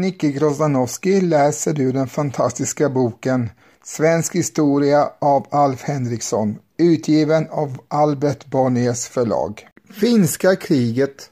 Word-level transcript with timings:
Nicke 0.00 0.30
Grozdanowski 0.30 1.20
läser 1.20 1.72
du 1.72 1.92
den 1.92 2.08
fantastiska 2.08 2.88
boken 2.88 3.50
Svensk 3.84 4.34
historia 4.34 5.10
av 5.18 5.46
Alf 5.50 5.82
Henriksson, 5.82 6.58
utgiven 6.78 7.46
av 7.50 7.78
Albert 7.88 8.46
Bonniers 8.46 9.06
förlag. 9.06 9.68
Finska 9.90 10.56
kriget 10.56 11.30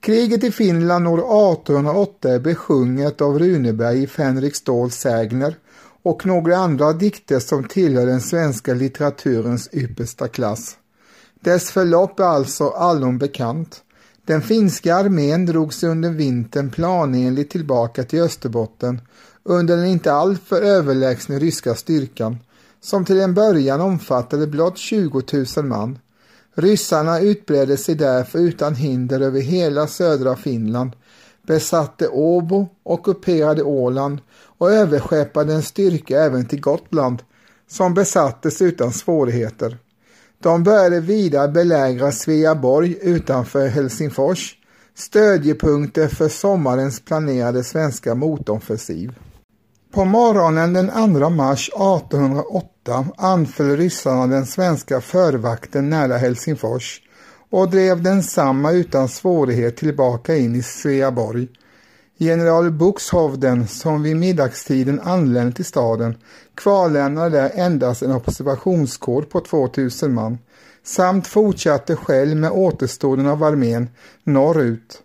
Kriget 0.00 0.44
i 0.44 0.50
Finland 0.50 1.08
år 1.08 1.18
1808 1.18 2.34
är 2.34 2.38
besjunget 2.38 3.20
av 3.20 3.38
Runeberg 3.38 4.02
i 4.02 4.06
Fänrik 4.06 4.54
Ståls 4.54 4.94
sägner 4.94 5.56
och 6.02 6.26
några 6.26 6.56
andra 6.56 6.92
dikter 6.92 7.38
som 7.38 7.64
tillhör 7.64 8.06
den 8.06 8.20
svenska 8.20 8.74
litteraturens 8.74 9.68
yppersta 9.72 10.28
klass. 10.28 10.76
Dess 11.40 11.70
förlopp 11.70 12.20
är 12.20 12.24
alltså 12.24 12.68
allom 12.68 13.18
bekant. 13.18 13.83
Den 14.26 14.42
finska 14.42 14.94
armén 14.94 15.46
drog 15.46 15.74
sig 15.74 15.88
under 15.88 16.10
vintern 16.10 16.70
planenligt 16.70 17.50
tillbaka 17.50 18.04
till 18.04 18.20
Österbotten 18.22 19.00
under 19.42 19.76
den 19.76 19.86
inte 19.86 20.12
alltför 20.12 20.62
överlägsna 20.62 21.38
ryska 21.38 21.74
styrkan 21.74 22.38
som 22.80 23.04
till 23.04 23.20
en 23.20 23.34
början 23.34 23.80
omfattade 23.80 24.46
blott 24.46 24.78
20 24.78 25.22
000 25.56 25.66
man. 25.66 25.98
Ryssarna 26.54 27.20
utbredde 27.20 27.76
sig 27.76 27.94
därför 27.94 28.38
utan 28.38 28.74
hinder 28.74 29.20
över 29.20 29.40
hela 29.40 29.86
södra 29.86 30.36
Finland, 30.36 30.92
besatte 31.42 32.08
Åbo, 32.08 32.68
ockuperade 32.82 33.62
Åland 33.62 34.18
och 34.58 34.72
överskeppade 34.72 35.54
en 35.54 35.62
styrka 35.62 36.20
även 36.20 36.46
till 36.46 36.60
Gotland, 36.60 37.22
som 37.68 37.94
besattes 37.94 38.62
utan 38.62 38.92
svårigheter. 38.92 39.78
De 40.44 40.62
började 40.62 41.00
vidare 41.00 41.48
belägra 41.48 42.12
Sveaborg 42.12 42.98
utanför 43.02 43.68
Helsingfors, 43.68 44.54
stödjepunkter 44.94 46.08
för 46.08 46.28
sommarens 46.28 47.00
planerade 47.00 47.64
svenska 47.64 48.14
motoffensiv. 48.14 49.18
På 49.92 50.04
morgonen 50.04 50.72
den 50.72 51.18
2 51.20 51.30
mars 51.30 51.68
1808 51.68 53.06
anföll 53.16 53.76
ryssarna 53.76 54.26
den 54.26 54.46
svenska 54.46 55.00
förvakten 55.00 55.90
nära 55.90 56.16
Helsingfors 56.16 57.00
och 57.50 57.70
drev 57.70 58.02
densamma 58.02 58.72
utan 58.72 59.08
svårighet 59.08 59.76
tillbaka 59.76 60.36
in 60.36 60.56
i 60.56 60.62
Sveaborg. 60.62 61.48
General 62.16 62.70
Buxhovden, 62.70 63.68
som 63.68 64.02
vid 64.02 64.16
middagstiden 64.16 65.00
anlände 65.00 65.52
till 65.52 65.64
staden, 65.64 66.16
kvarlämnade 66.54 67.30
där 67.30 67.50
endast 67.54 68.02
en 68.02 68.12
observationskår 68.12 69.22
på 69.22 69.40
2000 69.40 70.14
man 70.14 70.38
samt 70.84 71.26
fortsatte 71.26 71.96
själv 71.96 72.36
med 72.36 72.50
återstoden 72.50 73.26
av 73.26 73.42
armén 73.42 73.88
norrut. 74.24 75.02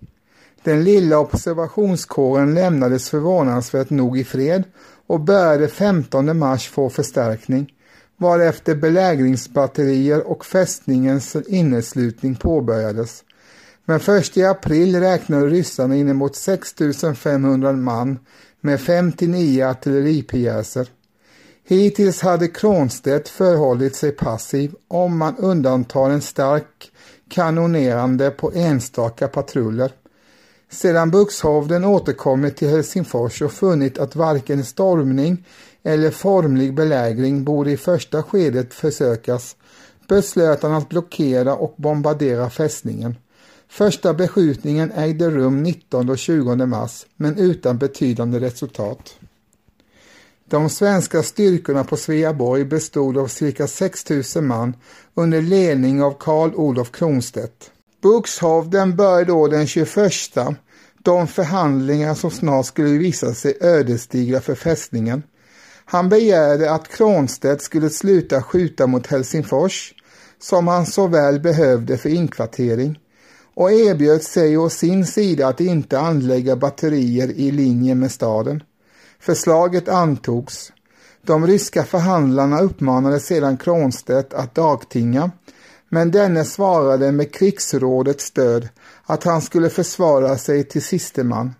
Den 0.64 0.84
lilla 0.84 1.20
observationskåren 1.20 2.54
lämnades 2.54 3.10
förvånansvärt 3.10 3.90
nog 3.90 4.18
i 4.18 4.24
fred 4.24 4.64
och 5.08 5.20
började 5.20 5.68
15 5.68 6.38
mars 6.38 6.68
få 6.68 6.90
förstärkning, 6.90 7.74
varefter 8.18 8.76
belägringsbatterier 8.76 10.28
och 10.28 10.46
fästningens 10.46 11.36
inneslutning 11.36 12.36
påbörjades. 12.36 13.24
Men 13.90 14.00
först 14.00 14.38
i 14.38 14.44
april 14.44 15.00
räknade 15.00 15.46
ryssarna 15.46 15.96
inemot 15.96 16.36
6500 16.36 17.74
man 17.74 18.20
med 18.62 18.82
59 18.82 19.64
artilleripjäser. 19.64 20.88
Hittills 21.64 22.22
hade 22.22 22.48
Kronstedt 22.48 23.30
förhållit 23.30 23.96
sig 23.96 24.12
passiv 24.12 24.76
om 24.88 25.18
man 25.18 25.38
undantar 25.38 26.10
en 26.10 26.22
stark 26.22 26.92
kanonerande 27.30 28.32
på 28.32 28.52
enstaka 28.56 29.28
patruller. 29.28 29.92
Sedan 30.72 31.12
Buxhovden 31.12 31.86
återkommit 31.86 32.58
till 32.58 32.70
Helsingfors 32.70 33.42
och 33.42 33.52
funnit 33.52 33.98
att 33.98 34.16
varken 34.16 34.66
stormning 34.66 35.46
eller 35.84 36.12
formlig 36.12 36.74
belägring 36.74 37.44
borde 37.44 37.72
i 37.72 37.78
första 37.78 38.24
skedet 38.24 38.74
försökas 38.74 39.56
beslöt 40.08 40.64
han 40.64 40.74
att 40.74 40.90
blockera 40.90 41.56
och 41.56 41.74
bombardera 41.78 42.50
fästningen. 42.50 43.16
Första 43.70 44.14
beskjutningen 44.14 44.92
ägde 44.92 45.30
rum 45.30 45.64
19 45.64 46.10
och 46.10 46.18
20 46.18 46.56
mars 46.66 47.06
men 47.16 47.38
utan 47.38 47.78
betydande 47.78 48.40
resultat. 48.40 49.16
De 50.50 50.70
svenska 50.70 51.24
styrkorna 51.24 51.84
på 51.84 51.98
Sveaborg 51.98 52.66
bestod 52.66 53.18
av 53.18 53.28
cirka 53.28 53.68
6 53.68 54.06
000 54.36 54.44
man 54.44 54.74
under 55.14 55.42
ledning 55.42 56.04
av 56.04 56.16
Karl 56.20 56.56
Olof 56.56 56.92
Kronstedt. 56.92 57.72
Buxhovden 58.02 58.96
började 58.96 59.26
då 59.26 59.48
den 59.48 59.68
21 59.68 60.12
de 61.04 61.28
förhandlingar 61.28 62.14
som 62.14 62.32
snart 62.32 62.66
skulle 62.66 62.98
visa 62.98 63.34
sig 63.34 63.58
ödesdigra 63.62 64.42
för 64.42 64.56
fästningen. 64.56 65.24
Han 65.86 66.10
begärde 66.10 66.72
att 66.72 66.88
Kronstedt 66.88 67.62
skulle 67.62 67.90
sluta 67.90 68.44
skjuta 68.44 68.88
mot 68.88 69.08
Helsingfors, 69.08 69.94
som 70.40 70.68
han 70.68 70.86
så 70.86 71.08
väl 71.08 71.40
behövde 71.40 71.98
för 71.98 72.10
inkvartering, 72.10 73.00
och 73.60 73.72
erbjöd 73.72 74.24
sig 74.24 74.58
å 74.58 74.70
sin 74.70 75.06
sida 75.06 75.48
att 75.48 75.60
inte 75.60 76.00
anlägga 76.00 76.56
batterier 76.56 77.32
i 77.32 77.52
linje 77.52 77.96
med 77.96 78.12
staden. 78.12 78.64
Förslaget 79.20 79.90
antogs. 79.90 80.72
De 81.22 81.48
ryska 81.48 81.84
förhandlarna 81.84 82.62
uppmanade 82.62 83.20
sedan 83.20 83.58
Kronstedt 83.58 84.34
att 84.34 84.56
dagtinga 84.56 85.32
men 85.90 86.12
denne 86.12 86.46
svarade 86.46 87.12
med 87.12 87.34
krigsrådets 87.34 88.26
stöd 88.26 88.70
att 89.04 89.24
han 89.24 89.42
skulle 89.42 89.70
försvara 89.70 90.38
sig 90.38 90.64
till 90.64 90.84
siste 90.84 91.24
man. 91.24 91.54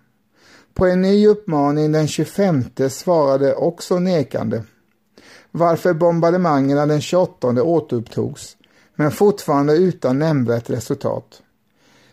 På 0.74 0.86
en 0.86 1.02
ny 1.02 1.26
uppmaning 1.26 1.92
den 1.92 2.08
25 2.08 2.64
svarade 2.90 3.54
också 3.54 3.98
nekande, 3.98 4.62
varför 5.50 5.94
bombardemangerna 5.94 6.86
den 6.86 7.00
28 7.00 7.62
återupptogs, 7.62 8.56
men 8.94 9.10
fortfarande 9.10 9.72
utan 9.72 10.18
nämnvärt 10.18 10.70
resultat. 10.70 11.42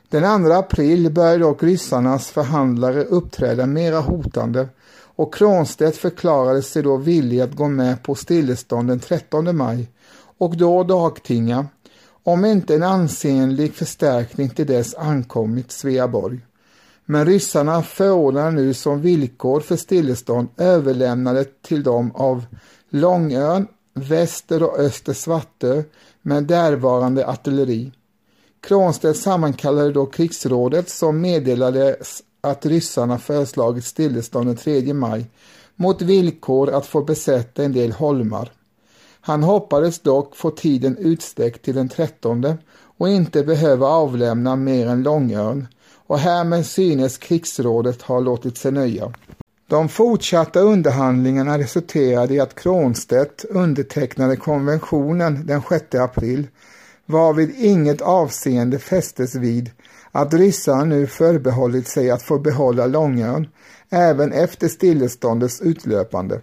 Den 0.09 0.43
2 0.43 0.51
april 0.51 1.11
började 1.11 1.37
dock 1.37 1.63
ryssarnas 1.63 2.27
förhandlare 2.27 3.03
uppträda 3.03 3.65
mera 3.65 3.99
hotande 3.99 4.67
och 5.15 5.33
Kronstedt 5.33 5.97
förklarade 5.97 6.61
sig 6.61 6.83
då 6.83 6.97
villig 6.97 7.41
att 7.41 7.55
gå 7.55 7.67
med 7.67 8.03
på 8.03 8.15
stillestånd 8.15 8.87
den 8.87 8.99
13 8.99 9.57
maj 9.57 9.89
och 10.37 10.57
då 10.57 10.83
dagtinga 10.83 11.65
om 12.23 12.45
inte 12.45 12.75
en 12.75 12.83
ansenlig 12.83 13.73
förstärkning 13.73 14.49
till 14.49 14.67
dess 14.67 14.95
ankommit 14.95 15.71
Sveaborg. 15.71 16.39
Men 17.05 17.25
ryssarna 17.25 17.83
förordnade 17.83 18.51
nu 18.51 18.73
som 18.73 19.01
villkor 19.01 19.59
för 19.59 19.75
stillestånd 19.75 20.47
överlämnade 20.57 21.43
till 21.43 21.83
dem 21.83 22.11
av 22.15 22.45
Långön, 22.89 23.67
Väster 23.93 24.63
och 24.63 24.79
Öster 24.79 25.13
Svartö 25.13 25.83
med 26.21 26.43
därvarande 26.43 27.27
artilleri. 27.27 27.91
Kronstedt 28.61 29.17
sammankallade 29.17 29.91
då 29.91 30.05
krigsrådet 30.05 30.89
som 30.89 31.21
meddelade 31.21 31.95
att 32.41 32.65
ryssarna 32.65 33.17
föreslagit 33.17 33.85
stillestånd 33.85 34.47
den 34.47 34.55
3 34.55 34.93
maj 34.93 35.25
mot 35.75 36.01
villkor 36.01 36.69
att 36.69 36.85
få 36.85 37.01
besätta 37.01 37.63
en 37.63 37.73
del 37.73 37.91
holmar. 37.91 38.51
Han 39.21 39.43
hoppades 39.43 39.99
dock 39.99 40.35
få 40.35 40.51
tiden 40.51 40.97
utsträckt 40.97 41.65
till 41.65 41.75
den 41.75 41.89
trettonde 41.89 42.57
och 42.97 43.09
inte 43.09 43.43
behöva 43.43 43.87
avlämna 43.87 44.55
mer 44.55 44.87
än 44.87 45.03
Långörn 45.03 45.67
och 46.07 46.19
härmed 46.19 46.65
synes 46.65 47.17
krigsrådet 47.17 48.01
ha 48.01 48.19
låtit 48.19 48.57
sig 48.57 48.71
nöja. 48.71 49.13
De 49.69 49.89
fortsatta 49.89 50.59
underhandlingarna 50.59 51.57
resulterade 51.57 52.33
i 52.33 52.39
att 52.39 52.55
Kronstedt 52.55 53.45
undertecknade 53.49 54.35
konventionen 54.35 55.45
den 55.45 55.61
6 55.69 55.95
april 55.95 56.47
varvid 57.07 57.55
inget 57.57 58.01
avseende 58.01 58.79
fästes 58.79 59.35
vid 59.35 59.71
att 60.11 60.33
ryssarna 60.33 60.83
nu 60.83 61.07
förbehållit 61.07 61.87
sig 61.87 62.11
att 62.11 62.21
få 62.21 62.39
behålla 62.39 62.87
Långön 62.87 63.47
även 63.89 64.31
efter 64.31 64.67
stilleståndets 64.67 65.61
utlöpande. 65.61 66.41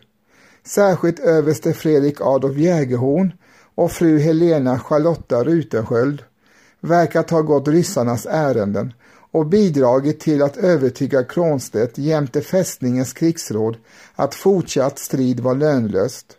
Särskilt 0.66 1.19
överste 1.19 1.72
Fredrik 1.72 2.20
Adolf 2.20 2.56
Jägerhorn 2.56 3.32
och 3.75 3.93
fru 3.93 4.19
Helena 4.19 4.78
Charlotta 4.78 5.44
Rutensköld 5.44 6.22
verkat 6.81 7.31
ha 7.31 7.43
gått 7.43 7.69
ryssarnas 7.69 8.26
ärenden 8.31 8.93
och 9.31 9.46
bidragit 9.46 10.20
till 10.20 10.43
att 10.43 10.56
övertyga 10.56 11.25
Kronstedt 11.25 11.99
jämte 11.99 12.40
fästningens 12.40 13.12
krigsråd 13.12 13.76
att 14.14 14.34
fortsatt 14.34 14.99
strid 14.99 15.40
var 15.40 15.55
lönlöst. 15.55 16.38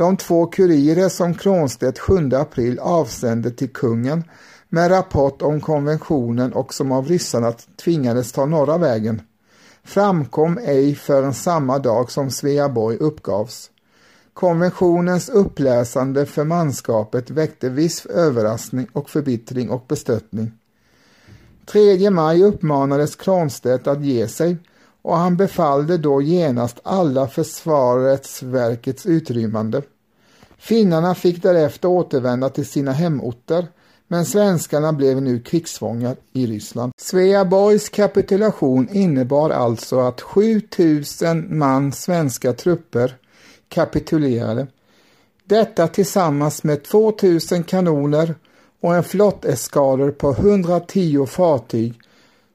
De 0.00 0.16
två 0.16 0.46
kurirer 0.46 1.08
som 1.08 1.34
Kronstedt 1.34 1.98
7 1.98 2.30
april 2.34 2.78
avsände 2.78 3.50
till 3.50 3.72
kungen 3.72 4.24
med 4.68 4.90
rapport 4.90 5.42
om 5.42 5.60
konventionen 5.60 6.52
och 6.52 6.74
som 6.74 6.92
av 6.92 7.06
ryssarna 7.06 7.52
tvingades 7.84 8.32
ta 8.32 8.46
norra 8.46 8.78
vägen 8.78 9.22
framkom 9.84 10.58
ej 10.58 10.94
förrän 10.94 11.34
samma 11.34 11.78
dag 11.78 12.10
som 12.10 12.30
Sveaborg 12.30 12.96
uppgavs. 12.96 13.70
Konventionens 14.34 15.28
uppläsande 15.28 16.26
för 16.26 16.44
manskapet 16.44 17.30
väckte 17.30 17.68
viss 17.68 18.06
överraskning 18.06 18.86
och 18.92 19.10
förbittring 19.10 19.70
och 19.70 19.84
bestörtning. 19.88 20.52
3 21.66 22.10
maj 22.10 22.42
uppmanades 22.42 23.16
Kronstedt 23.16 23.86
att 23.86 24.04
ge 24.04 24.28
sig 24.28 24.56
och 25.02 25.16
han 25.16 25.36
befallde 25.36 25.98
då 25.98 26.22
genast 26.22 26.80
alla 26.82 27.28
försvarets 27.28 28.42
verkets 28.42 29.06
utrymmande. 29.06 29.82
Finnarna 30.58 31.14
fick 31.14 31.42
därefter 31.42 31.88
återvända 31.88 32.48
till 32.48 32.66
sina 32.66 32.92
hemorter 32.92 33.66
men 34.08 34.26
svenskarna 34.26 34.92
blev 34.92 35.22
nu 35.22 35.40
krigsfångar 35.40 36.16
i 36.32 36.46
Ryssland. 36.46 36.92
Sveaborgs 36.96 37.88
kapitulation 37.88 38.88
innebar 38.92 39.50
alltså 39.50 40.00
att 40.00 40.20
7000 40.20 41.58
man 41.58 41.92
svenska 41.92 42.52
trupper 42.52 43.16
kapitulerade. 43.68 44.66
Detta 45.44 45.88
tillsammans 45.88 46.64
med 46.64 46.84
2000 46.84 47.64
kanoner 47.64 48.34
och 48.80 48.94
en 48.94 49.04
flotteskader 49.04 50.10
på 50.10 50.30
110 50.30 51.26
fartyg 51.26 52.00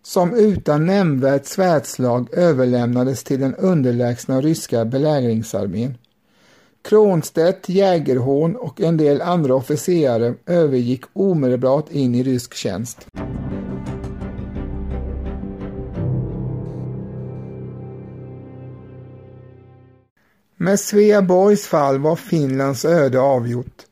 som 0.05 0.33
utan 0.33 0.85
nämnvärt 0.85 1.45
svärdslag 1.45 2.33
överlämnades 2.33 3.23
till 3.23 3.39
den 3.39 3.55
underlägsna 3.55 4.41
ryska 4.41 4.85
belägringsarmén. 4.85 5.97
Kronstedt, 6.81 7.69
Jägerhorn 7.69 8.55
och 8.55 8.81
en 8.81 8.97
del 8.97 9.21
andra 9.21 9.55
officerare 9.55 10.33
övergick 10.45 11.01
omedelbart 11.13 11.91
in 11.91 12.15
i 12.15 12.23
rysk 12.23 12.53
tjänst. 12.53 13.07
Med 20.57 20.79
Sveaborgs 20.79 21.67
fall 21.67 21.99
var 21.99 22.15
Finlands 22.15 22.85
öde 22.85 23.19
avgjort 23.19 23.85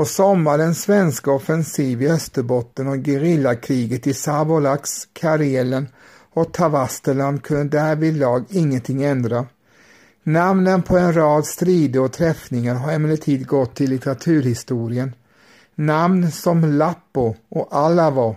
och 0.00 0.08
sommarens 0.08 0.82
svenska 0.82 1.30
offensiv 1.30 2.02
i 2.02 2.08
Österbotten 2.08 2.88
och 2.88 2.96
gerillakriget 2.96 4.06
i 4.06 4.14
Savolax, 4.14 5.08
Karelen 5.12 5.88
och 6.32 6.52
Tavasteland 6.52 7.42
kunde 7.42 7.78
därvidlag 7.78 8.44
ingenting 8.48 9.02
ändra. 9.02 9.46
Namnen 10.22 10.82
på 10.82 10.98
en 10.98 11.12
rad 11.12 11.46
strider 11.46 12.00
och 12.00 12.12
träffningar 12.12 12.74
har 12.74 12.92
emellertid 12.92 13.46
gått 13.46 13.74
till 13.74 13.90
litteraturhistorien. 13.90 15.14
Namn 15.74 16.30
som 16.30 16.64
Lappo 16.64 17.34
och 17.48 17.68
Alavo, 17.70 18.36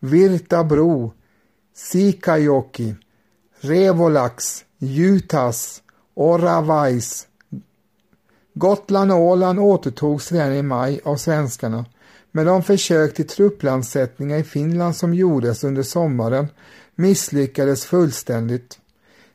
Virtabro, 0.00 1.12
Sikajoki, 1.76 2.94
Revolax, 3.60 4.64
Jutas, 4.78 5.82
Oravais. 6.14 7.26
Gotland 8.54 9.12
och 9.12 9.18
Åland 9.18 9.58
återtogs 9.58 10.32
redan 10.32 10.52
i 10.52 10.62
maj 10.62 11.00
av 11.04 11.16
svenskarna, 11.16 11.84
men 12.30 12.46
de 12.46 12.62
försök 12.62 13.14
till 13.14 13.26
trupplandsättningar 13.26 14.38
i 14.38 14.44
Finland 14.44 14.96
som 14.96 15.14
gjordes 15.14 15.64
under 15.64 15.82
sommaren 15.82 16.48
misslyckades 16.94 17.84
fullständigt. 17.84 18.78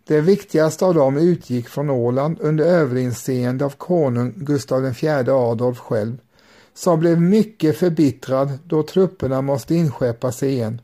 Det 0.07 0.21
viktigaste 0.21 0.85
av 0.85 0.93
dem 0.93 1.17
utgick 1.17 1.69
från 1.69 1.89
Åland 1.89 2.37
under 2.41 2.65
överinseende 2.65 3.65
av 3.65 3.69
konung 3.69 4.33
Gustav 4.35 4.85
IV 4.85 5.29
Adolf 5.29 5.79
själv, 5.79 6.17
som 6.73 6.99
blev 6.99 7.21
mycket 7.21 7.77
förbittrad 7.77 8.59
då 8.63 8.83
trupperna 8.83 9.41
måste 9.41 9.75
inskeppa 9.75 10.31
sig 10.31 10.49
igen, 10.49 10.81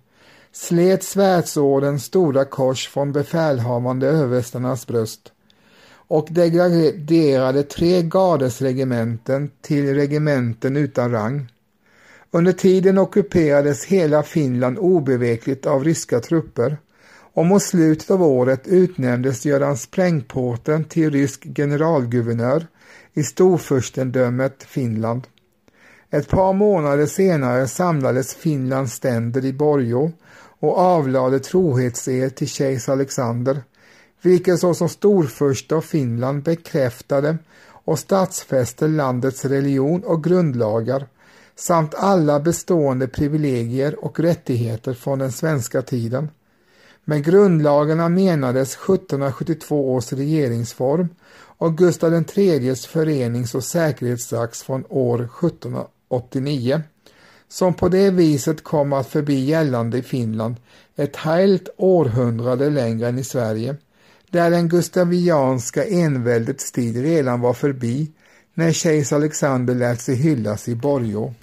slet 0.52 1.04
svärdsordens 1.04 2.04
stora 2.04 2.46
kors 2.46 2.88
från 2.88 3.12
befälhavande 3.12 4.08
överstarnas 4.08 4.88
bröst 4.88 5.33
och 6.08 6.28
degraderade 6.32 7.64
tre 7.64 8.02
gardesregementen 8.02 9.52
till 9.62 9.96
regementen 9.96 10.78
utan 10.78 11.12
rang. 11.12 11.52
Under 12.32 12.52
tiden 12.52 12.98
ockuperades 12.98 13.86
hela 13.86 14.24
Finland 14.24 14.78
obevekligt 14.78 15.66
av 15.66 15.84
ryska 15.84 16.20
trupper 16.20 16.78
och 17.34 17.46
mot 17.46 17.64
slutet 17.64 18.12
av 18.12 18.24
året 18.24 18.68
utnämndes 18.68 19.46
Göran 19.46 19.78
Sprängpåten 19.78 20.84
till 20.84 21.12
rysk 21.12 21.48
generalguvernör 21.56 22.68
i 23.14 23.24
storfurstendömet 23.24 24.64
Finland. 24.64 25.28
Ett 26.10 26.30
par 26.30 26.54
månader 26.54 27.06
senare 27.06 27.68
samlades 27.68 28.36
Finlands 28.36 28.94
ständer 28.94 29.46
i 29.46 29.54
Borgå 29.54 30.12
och 30.60 30.78
avlade 30.78 31.40
trohetsed 31.40 32.36
till 32.36 32.48
kejsar 32.48 32.94
Alexander, 32.94 33.64
vilket 34.25 34.60
såsom 34.60 34.90
storfurste 34.90 35.75
av 35.75 35.81
Finland 35.81 36.44
bekräftade 36.44 37.38
och 37.68 38.00
statsfäste 38.00 38.88
landets 38.88 39.46
religion 39.46 40.04
och 40.04 40.24
grundlagar 40.24 41.08
samt 41.56 41.96
alla 41.96 42.40
bestående 42.40 43.08
privilegier 43.08 44.06
och 44.06 44.20
rättigheter 44.20 44.94
från 44.94 45.20
den 45.20 45.31
svenska 45.31 45.81
tiden. 45.81 46.30
Med 47.06 47.25
grundlagarna 47.25 48.10
menades 48.10 48.75
1772 48.75 49.94
års 49.94 50.14
regeringsform 50.14 51.10
och 51.58 51.78
Gustav 51.78 52.24
IIIs 52.36 52.88
förenings- 52.88 53.56
och 53.56 53.64
säkerhetsakt 53.64 54.58
från 54.58 54.86
år 54.90 55.18
1789 55.18 56.81
som 57.48 57.74
på 57.74 57.90
det 57.90 58.12
viset 58.12 58.64
kom 58.64 58.94
att 58.94 59.08
förbli 59.08 59.40
gällande 59.40 59.98
i 59.98 60.02
Finland 60.02 60.56
ett 60.96 61.15
helt 61.15 61.70
århundrade 61.77 62.70
längre 62.70 63.08
än 63.08 63.20
i 63.20 63.24
Sverige, 63.24 63.75
där 64.34 64.52
den 64.52 64.68
gustavianska 64.68 65.86
enväldets 65.86 66.72
tid 66.72 67.02
redan 67.02 67.42
var 67.42 67.54
förbi 67.54 68.12
när 68.54 68.72
kejsar 68.72 69.16
Alexander 69.16 69.75
lät 69.75 70.02
sig 70.02 70.16
hyllas 70.16 70.68
i 70.68 70.75
Borgå. 70.75 71.34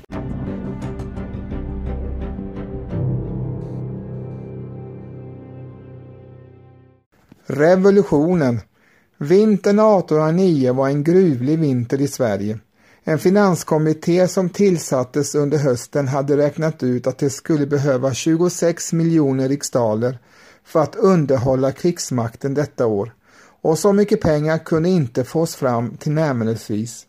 Revolutionen 7.47 8.61
Vintern 9.19 9.79
1809 9.79 10.73
var 10.73 10.89
en 10.89 11.05
gruvlig 11.05 11.59
vinter 11.59 12.01
i 12.01 12.09
Sverige. 12.09 12.59
En 13.05 13.19
finanskommitté 13.19 14.29
som 14.29 14.49
tillsattes 14.49 15.35
under 15.35 15.59
hösten 15.59 16.09
hade 16.09 16.37
räknat 16.37 16.83
ut 16.83 17.07
att 17.07 17.19
det 17.19 17.31
skulle 17.31 17.67
behöva 17.67 18.15
26 18.15 18.93
miljoner 18.93 19.49
riksdaler 19.49 20.19
för 20.71 20.81
att 20.81 20.97
underhålla 20.97 21.73
krigsmakten 21.73 22.55
detta 22.55 22.87
år 22.87 23.15
och 23.63 23.79
så 23.79 23.93
mycket 23.93 24.21
pengar 24.21 24.59
kunde 24.59 24.89
inte 24.89 25.25
fås 25.25 25.55
fram 25.55 25.97
till 25.97 26.13
närmelsevis. 26.13 27.07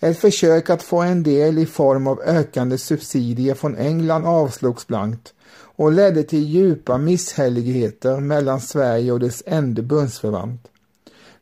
Ett 0.00 0.18
försök 0.18 0.70
att 0.70 0.82
få 0.82 1.02
en 1.02 1.22
del 1.22 1.58
i 1.58 1.66
form 1.66 2.06
av 2.06 2.20
ökande 2.20 2.78
subsidier 2.78 3.54
från 3.54 3.76
England 3.76 4.26
avslogs 4.26 4.86
blankt 4.86 5.34
och 5.76 5.92
ledde 5.92 6.22
till 6.22 6.44
djupa 6.44 6.98
misshälligheter 6.98 8.20
mellan 8.20 8.60
Sverige 8.60 9.12
och 9.12 9.20
dess 9.20 9.42
ende 9.46 9.82
bundsförvant. 9.82 10.68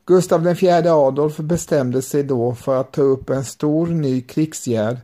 Gustav 0.07 0.49
IV 0.49 0.87
Adolf 0.87 1.37
bestämde 1.37 2.03
sig 2.03 2.23
då 2.23 2.55
för 2.55 2.81
att 2.81 2.93
ta 2.93 3.03
upp 3.03 3.31
en 3.31 3.45
stor 3.45 3.87
ny 3.87 4.21
krigsgärd 4.21 4.97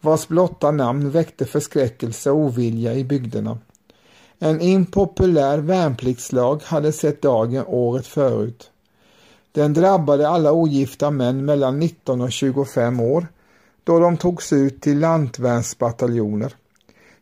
vars 0.00 0.28
blotta 0.28 0.70
namn 0.70 1.10
väckte 1.10 1.44
förskräckelse 1.44 2.30
och 2.30 2.38
ovilja 2.38 2.94
i 2.94 3.04
bygderna. 3.04 3.58
En 4.42 4.60
impopulär 4.60 5.58
värnpliktslag 5.58 6.62
hade 6.64 6.92
sett 6.92 7.22
dagen 7.22 7.64
året 7.66 8.06
förut. 8.06 8.70
Den 9.52 9.72
drabbade 9.72 10.28
alla 10.28 10.52
ogifta 10.52 11.10
män 11.10 11.44
mellan 11.44 11.78
19 11.78 12.20
och 12.20 12.32
25 12.32 13.00
år 13.00 13.26
då 13.84 13.98
de 13.98 14.16
togs 14.16 14.52
ut 14.52 14.82
till 14.82 14.98
lantvärnsbataljoner. 14.98 16.54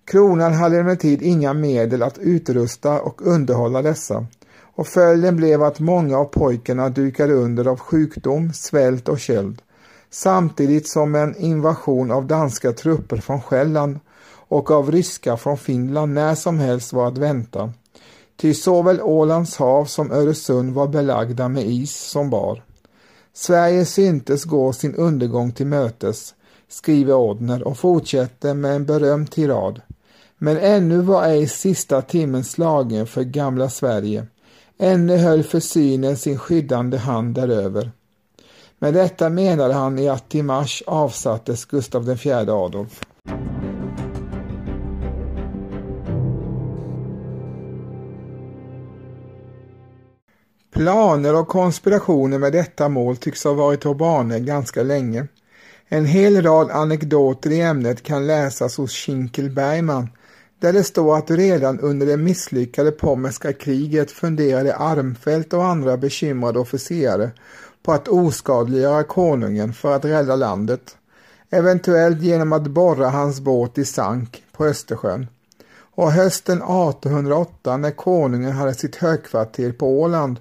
Kronan 0.04 0.54
hade 0.54 0.78
emellertid 0.78 1.22
inga 1.22 1.52
medel 1.52 2.02
att 2.02 2.18
utrusta 2.18 3.00
och 3.00 3.26
underhålla 3.26 3.82
dessa 3.82 4.26
och 4.60 4.86
följden 4.86 5.36
blev 5.36 5.62
att 5.62 5.80
många 5.80 6.18
av 6.18 6.24
pojkarna 6.24 6.88
dukade 6.88 7.32
under 7.32 7.66
av 7.66 7.78
sjukdom, 7.78 8.52
svält 8.52 9.08
och 9.08 9.20
köld 9.20 9.62
samtidigt 10.10 10.88
som 10.88 11.14
en 11.14 11.36
invasion 11.36 12.10
av 12.10 12.26
danska 12.26 12.72
trupper 12.72 13.16
från 13.16 13.40
Själland 13.40 14.00
och 14.48 14.70
av 14.70 14.92
ryska 14.92 15.36
från 15.36 15.58
Finland 15.58 16.14
när 16.14 16.34
som 16.34 16.58
helst 16.58 16.92
var 16.92 17.08
att 17.08 17.18
vänta. 17.18 17.72
Ty 18.36 18.54
såväl 18.54 19.00
Ålands 19.00 19.56
hav 19.56 19.84
som 19.84 20.12
Öresund 20.12 20.74
var 20.74 20.88
belagda 20.88 21.48
med 21.48 21.66
is 21.66 21.96
som 21.96 22.30
bar. 22.30 22.64
Sverige 23.32 23.84
syntes 23.84 24.44
gå 24.44 24.72
sin 24.72 24.94
undergång 24.94 25.52
till 25.52 25.66
mötes, 25.66 26.34
skriver 26.68 27.14
Odner 27.14 27.62
och 27.62 27.78
fortsätter 27.78 28.54
med 28.54 28.76
en 28.76 28.86
berömd 28.86 29.30
tirad. 29.30 29.80
Men 30.38 30.58
ännu 30.58 31.00
var 31.00 31.24
ej 31.24 31.48
sista 31.48 32.02
timmen 32.02 32.44
slagen 32.44 33.06
för 33.06 33.22
gamla 33.22 33.70
Sverige. 33.70 34.26
Ännu 34.78 35.16
höll 35.16 35.42
försynen 35.42 36.16
sin 36.16 36.38
skyddande 36.38 36.96
hand 36.96 37.34
däröver. 37.34 37.90
Med 38.78 38.94
detta 38.94 39.28
menade 39.28 39.74
han 39.74 39.98
i 39.98 40.08
att 40.08 40.34
i 40.34 40.42
mars 40.42 40.82
avsattes 40.86 41.64
Gustav 41.64 42.10
IV 42.10 42.32
Adolf. 42.32 43.00
Planer 50.78 51.34
och 51.34 51.48
konspirationer 51.48 52.38
med 52.38 52.52
detta 52.52 52.88
mål 52.88 53.16
tycks 53.16 53.44
ha 53.44 53.52
varit 53.52 53.80
på 53.80 53.94
banor 53.94 54.38
ganska 54.38 54.82
länge. 54.82 55.26
En 55.88 56.06
hel 56.06 56.42
rad 56.42 56.70
anekdoter 56.70 57.50
i 57.50 57.60
ämnet 57.60 58.02
kan 58.02 58.26
läsas 58.26 58.76
hos 58.76 58.92
Schinkel 58.92 59.50
Bergman 59.50 60.08
där 60.60 60.72
det 60.72 60.84
står 60.84 61.16
att 61.18 61.30
redan 61.30 61.80
under 61.80 62.06
det 62.06 62.16
misslyckade 62.16 62.90
pommerska 62.90 63.52
kriget 63.52 64.10
funderade 64.10 64.76
Armfelt 64.76 65.52
och 65.52 65.64
andra 65.64 65.96
bekymrade 65.96 66.58
officerare 66.58 67.30
på 67.82 67.92
att 67.92 68.08
oskadliggöra 68.08 69.02
konungen 69.02 69.72
för 69.72 69.96
att 69.96 70.04
rädda 70.04 70.36
landet, 70.36 70.96
eventuellt 71.50 72.22
genom 72.22 72.52
att 72.52 72.66
borra 72.66 73.08
hans 73.08 73.40
båt 73.40 73.78
i 73.78 73.84
Sank 73.84 74.44
på 74.52 74.64
Östersjön. 74.64 75.26
Och 75.94 76.12
hösten 76.12 76.56
1808 76.56 77.76
när 77.76 77.90
konungen 77.90 78.52
hade 78.52 78.74
sitt 78.74 78.96
högkvarter 78.96 79.72
på 79.72 80.00
Åland 80.00 80.38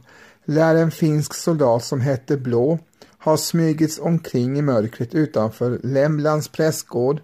lär 0.47 0.75
en 0.75 0.91
finsk 0.91 1.33
soldat 1.33 1.83
som 1.83 2.01
hette 2.01 2.37
Blå 2.37 2.79
ha 3.23 3.37
smygits 3.37 3.99
omkring 3.99 4.59
i 4.59 4.61
mörkret 4.61 5.15
utanför 5.15 5.79
Lemlands 5.83 6.47
prästgård 6.47 7.21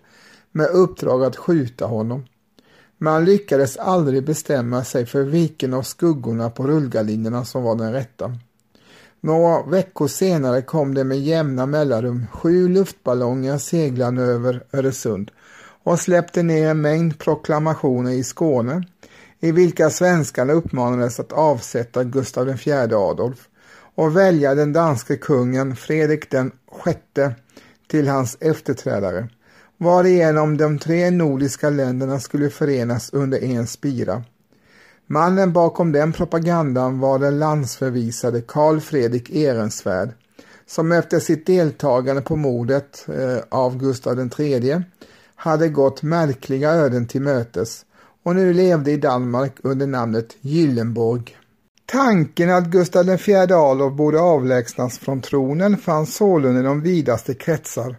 med 0.51 0.67
uppdrag 0.67 1.23
att 1.23 1.35
skjuta 1.35 1.85
honom. 1.85 2.25
Man 2.97 3.25
lyckades 3.25 3.77
aldrig 3.77 4.25
bestämma 4.25 4.83
sig 4.83 5.05
för 5.05 5.23
vilken 5.23 5.73
av 5.73 5.83
skuggorna 5.83 6.49
på 6.49 6.67
rullgardinerna 6.67 7.45
som 7.45 7.63
var 7.63 7.75
den 7.75 7.93
rätta. 7.93 8.37
Några 9.21 9.63
veckor 9.63 10.07
senare 10.07 10.61
kom 10.61 10.93
det 10.93 11.03
med 11.03 11.19
jämna 11.19 11.65
mellanrum 11.65 12.25
sju 12.31 12.67
luftballonger 12.67 13.57
seglande 13.57 14.21
över 14.21 14.63
Öresund 14.73 15.31
och 15.83 15.99
släppte 15.99 16.43
ner 16.43 16.69
en 16.69 16.81
mängd 16.81 17.19
proklamationer 17.19 18.11
i 18.11 18.23
Skåne 18.23 18.83
i 19.43 19.51
vilka 19.51 19.89
svenskarna 19.89 20.53
uppmanades 20.53 21.19
att 21.19 21.31
avsätta 21.31 22.03
Gustav 22.03 22.49
IV 22.49 22.73
Adolf 22.93 23.47
och 23.95 24.17
välja 24.17 24.55
den 24.55 24.73
danske 24.73 25.17
kungen 25.17 25.75
Fredrik 25.75 26.31
den 26.31 26.51
sjätte 26.71 27.35
till 27.87 28.07
hans 28.07 28.37
efterträdare 28.39 29.27
varigenom 29.77 30.57
de 30.57 30.79
tre 30.79 31.11
nordiska 31.11 31.69
länderna 31.69 32.19
skulle 32.19 32.49
förenas 32.49 33.13
under 33.13 33.43
en 33.43 33.67
spira. 33.67 34.23
Mannen 35.07 35.53
bakom 35.53 35.91
den 35.91 36.13
propagandan 36.13 36.99
var 36.99 37.19
den 37.19 37.39
landsförvisade 37.39 38.41
Karl 38.41 38.79
Fredrik 38.79 39.29
Ehrensvärd 39.29 40.09
som 40.65 40.91
efter 40.91 41.19
sitt 41.19 41.45
deltagande 41.45 42.21
på 42.21 42.35
mordet 42.35 43.05
eh, 43.07 43.37
av 43.49 43.77
Gustav 43.77 44.29
III 44.39 44.83
hade 45.35 45.69
gått 45.69 46.03
märkliga 46.03 46.71
öden 46.71 47.07
till 47.07 47.21
mötes 47.21 47.85
och 48.23 48.35
nu 48.35 48.53
levde 48.53 48.91
i 48.91 48.97
Danmark 48.97 49.53
under 49.63 49.87
namnet 49.87 50.35
Gyllenborg. 50.41 51.37
Tanken 51.85 52.49
att 52.49 52.67
Gustav 52.67 53.09
IV 53.09 53.35
Adolf 53.35 53.93
borde 53.93 54.19
avlägsnas 54.19 54.99
från 54.99 55.21
tronen 55.21 55.77
fanns 55.77 56.15
sålunda 56.15 56.59
i 56.59 56.63
de 56.63 56.81
vidaste 56.81 57.33
kretsar 57.33 57.95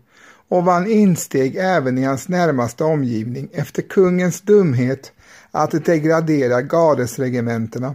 och 0.49 0.65
vann 0.65 0.87
insteg 0.87 1.57
även 1.57 1.99
i 1.99 2.05
hans 2.05 2.29
närmaste 2.29 2.85
omgivning 2.85 3.49
efter 3.53 3.83
kungens 3.83 4.41
dumhet 4.41 5.13
att 5.51 5.85
degradera 5.85 6.63
gardesregementena. 6.63 7.95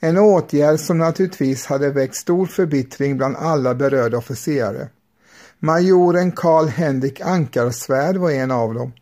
En 0.00 0.18
åtgärd 0.18 0.80
som 0.80 0.98
naturligtvis 0.98 1.66
hade 1.66 1.90
väckt 1.90 2.14
stor 2.14 2.46
förbittring 2.46 3.16
bland 3.16 3.36
alla 3.36 3.74
berörda 3.74 4.18
officerare. 4.18 4.88
Majoren 5.58 6.32
Karl 6.32 6.66
Henrik 6.66 7.20
Ankarsvärd 7.20 8.16
var 8.16 8.30
en 8.30 8.50
av 8.50 8.74
dem 8.74 8.92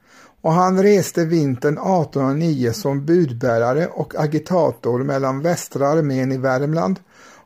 och 0.46 0.52
han 0.52 0.82
reste 0.82 1.24
vintern 1.24 1.74
1809 1.74 2.72
som 2.72 3.06
budbärare 3.06 3.86
och 3.86 4.14
agitator 4.16 5.04
mellan 5.04 5.42
västra 5.42 5.88
armén 5.88 6.32
i 6.32 6.38
Värmland 6.38 7.00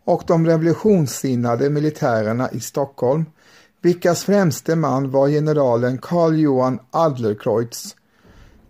och 0.05 0.23
de 0.27 0.47
revolutionssinnade 0.47 1.71
militärerna 1.71 2.51
i 2.51 2.61
Stockholm 2.61 3.25
vilkas 3.83 4.25
främste 4.25 4.77
man 4.77 5.11
var 5.11 5.29
generalen 5.29 5.99
Karl 5.99 6.35
Johan 6.35 6.79
Adlercreutz. 6.91 7.97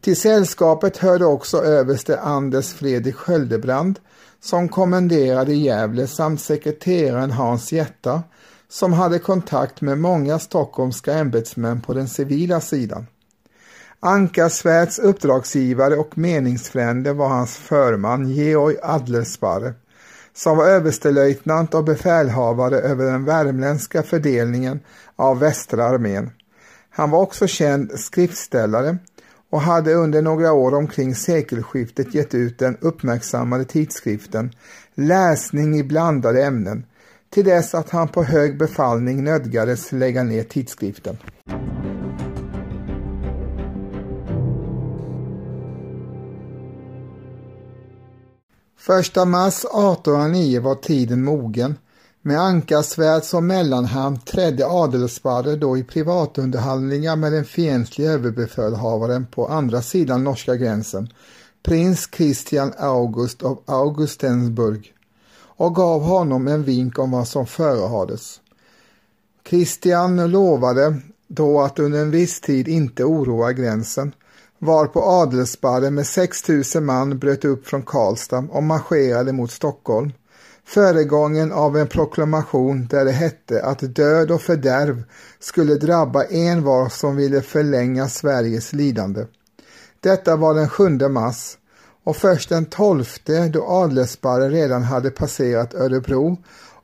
Till 0.00 0.16
sällskapet 0.16 0.96
hörde 0.96 1.24
också 1.24 1.62
överste 1.62 2.20
Anders 2.20 2.72
Fredrik 2.72 3.16
Sköldebrand 3.16 3.98
som 4.40 4.68
kommenderade 4.68 5.52
i 5.52 5.58
Gävle 5.64 6.06
samt 6.06 6.40
sekreteraren 6.40 7.30
Hans 7.30 7.72
Jätta 7.72 8.22
som 8.68 8.92
hade 8.92 9.18
kontakt 9.18 9.80
med 9.80 9.98
många 9.98 10.38
stockholmska 10.38 11.14
ämbetsmän 11.14 11.80
på 11.80 11.94
den 11.94 12.08
civila 12.08 12.60
sidan. 12.60 13.06
Ankarsvärds 14.02 14.98
uppdragsgivare 14.98 15.96
och 15.96 16.18
meningsfrände 16.18 17.12
var 17.12 17.28
hans 17.28 17.56
förman 17.56 18.28
Georg 18.28 18.76
Adlersparre 18.82 19.74
som 20.34 20.56
var 20.56 20.66
överstelöjtnant 20.66 21.74
och 21.74 21.84
befälhavare 21.84 22.76
över 22.76 23.04
den 23.04 23.24
värmländska 23.24 24.02
fördelningen 24.02 24.80
av 25.16 25.38
västra 25.38 25.84
armén. 25.84 26.30
Han 26.90 27.10
var 27.10 27.20
också 27.20 27.46
känd 27.46 28.00
skriftställare 28.00 28.98
och 29.50 29.60
hade 29.60 29.94
under 29.94 30.22
några 30.22 30.52
år 30.52 30.74
omkring 30.74 31.14
sekelskiftet 31.14 32.14
gett 32.14 32.34
ut 32.34 32.58
den 32.58 32.76
uppmärksammade 32.80 33.64
tidskriften 33.64 34.50
Läsning 34.94 35.78
i 35.78 35.84
blandade 35.84 36.44
ämnen 36.44 36.84
till 37.30 37.44
dess 37.44 37.74
att 37.74 37.90
han 37.90 38.08
på 38.08 38.22
hög 38.22 38.58
befallning 38.58 39.24
nödgades 39.24 39.92
lägga 39.92 40.22
ner 40.22 40.42
tidskriften. 40.42 41.18
Första 48.82 49.24
mars 49.24 49.64
1809 49.64 50.60
var 50.60 50.74
tiden 50.74 51.24
mogen. 51.24 51.74
Med 52.22 52.40
ankarsvärd 52.40 53.24
som 53.24 53.46
mellanhand 53.46 54.24
trädde 54.24 54.66
Adelsparre 54.66 55.56
då 55.56 55.78
i 55.78 55.84
privatunderhandlingar 55.84 57.16
med 57.16 57.32
den 57.32 57.44
fientliga 57.44 58.10
överbefälhavaren 58.10 59.26
på 59.26 59.46
andra 59.46 59.82
sidan 59.82 60.24
norska 60.24 60.56
gränsen, 60.56 61.08
prins 61.62 62.08
Christian 62.16 62.72
August 62.78 63.42
av 63.42 63.60
Augustensburg, 63.66 64.94
och 65.34 65.74
gav 65.74 66.02
honom 66.02 66.48
en 66.48 66.62
vink 66.62 66.98
om 66.98 67.10
vad 67.10 67.28
som 67.28 67.46
förehades. 67.46 68.40
Christian 69.48 70.30
lovade 70.30 71.00
då 71.28 71.60
att 71.60 71.78
under 71.78 72.02
en 72.02 72.10
viss 72.10 72.40
tid 72.40 72.68
inte 72.68 73.04
oroa 73.04 73.52
gränsen 73.52 74.12
varpå 74.62 75.02
Adelsbarren 75.02 75.94
med 75.94 76.06
6000 76.06 76.84
man 76.84 77.18
bröt 77.18 77.44
upp 77.44 77.66
från 77.66 77.82
Karlstad 77.82 78.48
och 78.50 78.62
marscherade 78.62 79.32
mot 79.32 79.50
Stockholm, 79.50 80.12
föregången 80.64 81.52
av 81.52 81.76
en 81.76 81.86
proklamation 81.86 82.86
där 82.86 83.04
det 83.04 83.12
hette 83.12 83.62
att 83.62 83.94
död 83.94 84.30
och 84.30 84.42
fördärv 84.42 85.02
skulle 85.38 85.74
drabba 85.74 86.24
en 86.24 86.62
var 86.62 86.88
som 86.88 87.16
ville 87.16 87.42
förlänga 87.42 88.08
Sveriges 88.08 88.72
lidande. 88.72 89.26
Detta 90.00 90.36
var 90.36 90.54
den 90.54 90.68
7 90.68 90.88
mars 91.08 91.56
och 92.04 92.16
först 92.16 92.48
den 92.48 92.64
12 92.64 93.04
då 93.52 93.64
Adelsbarren 93.68 94.50
redan 94.50 94.82
hade 94.82 95.10
passerat 95.10 95.74
Örebro 95.74 96.36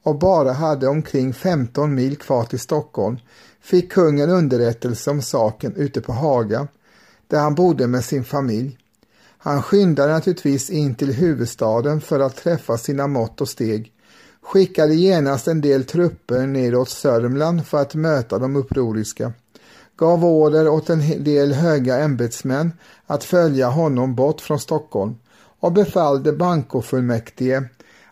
och 0.02 0.18
bara 0.18 0.52
hade 0.52 0.88
omkring 0.88 1.34
15 1.34 1.94
mil 1.94 2.16
kvar 2.16 2.44
till 2.44 2.60
Stockholm 2.60 3.18
fick 3.60 3.92
kungen 3.92 4.30
underrättelse 4.30 5.10
om 5.10 5.22
saken 5.22 5.74
ute 5.76 6.00
på 6.00 6.12
Haga 6.12 6.68
där 7.28 7.40
han 7.40 7.54
bodde 7.54 7.86
med 7.86 8.04
sin 8.04 8.24
familj. 8.24 8.78
Han 9.38 9.62
skyndade 9.62 10.12
naturligtvis 10.12 10.70
in 10.70 10.94
till 10.94 11.12
huvudstaden 11.12 12.00
för 12.00 12.20
att 12.20 12.36
träffa 12.36 12.78
sina 12.78 13.06
mått 13.06 13.40
och 13.40 13.48
steg, 13.48 13.92
skickade 14.42 14.94
genast 14.94 15.48
en 15.48 15.60
del 15.60 15.84
trupper 15.84 16.46
nedåt 16.46 16.88
Sörmland 16.88 17.66
för 17.66 17.78
att 17.78 17.94
möta 17.94 18.38
de 18.38 18.56
upproriska, 18.56 19.32
gav 19.96 20.24
order 20.24 20.68
åt 20.68 20.90
en 20.90 21.24
del 21.24 21.52
höga 21.52 21.98
ämbetsmän 21.98 22.72
att 23.06 23.24
följa 23.24 23.68
honom 23.68 24.14
bort 24.14 24.40
från 24.40 24.58
Stockholm 24.58 25.14
och 25.60 25.72
befallde 25.72 26.32
bankofullmäktige 26.32 27.62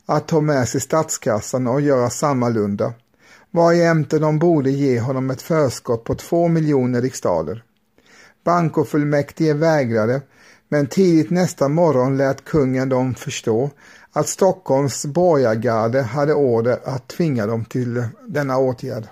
att 0.06 0.28
ta 0.28 0.40
med 0.40 0.68
sig 0.68 0.80
statskassan 0.80 1.66
och 1.66 1.80
göra 1.80 2.10
sammalunda, 2.10 2.92
varjämte 3.50 4.18
de 4.18 4.38
borde 4.38 4.70
ge 4.70 5.00
honom 5.00 5.30
ett 5.30 5.42
förskott 5.42 6.04
på 6.04 6.14
två 6.14 6.48
miljoner 6.48 7.02
riksdaler. 7.02 7.64
Bankofullmäktige 8.44 9.54
vägrade, 9.54 10.22
men 10.68 10.86
tidigt 10.86 11.30
nästa 11.30 11.68
morgon 11.68 12.16
lät 12.16 12.44
kungen 12.44 12.88
dem 12.88 13.14
förstå 13.14 13.70
att 14.12 14.28
Stockholms 14.28 15.06
borgargarde 15.06 16.02
hade 16.02 16.34
order 16.34 16.78
att 16.84 17.08
tvinga 17.08 17.46
dem 17.46 17.64
till 17.64 18.04
denna 18.26 18.58
åtgärd. 18.58 19.08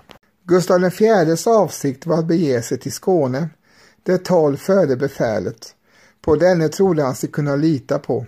Gustav 0.47 0.91
IVs 1.01 1.47
avsikt 1.47 2.05
var 2.05 2.17
att 2.17 2.27
bege 2.27 2.61
sig 2.61 2.79
till 2.79 2.91
Skåne, 2.91 3.49
där 4.03 4.17
tolv 4.17 4.57
före 4.57 4.95
befälet. 4.95 5.75
På 6.21 6.35
denne 6.35 6.69
trodde 6.69 7.03
han 7.03 7.15
sig 7.15 7.29
kunna 7.29 7.55
lita 7.55 7.99
på. 7.99 8.25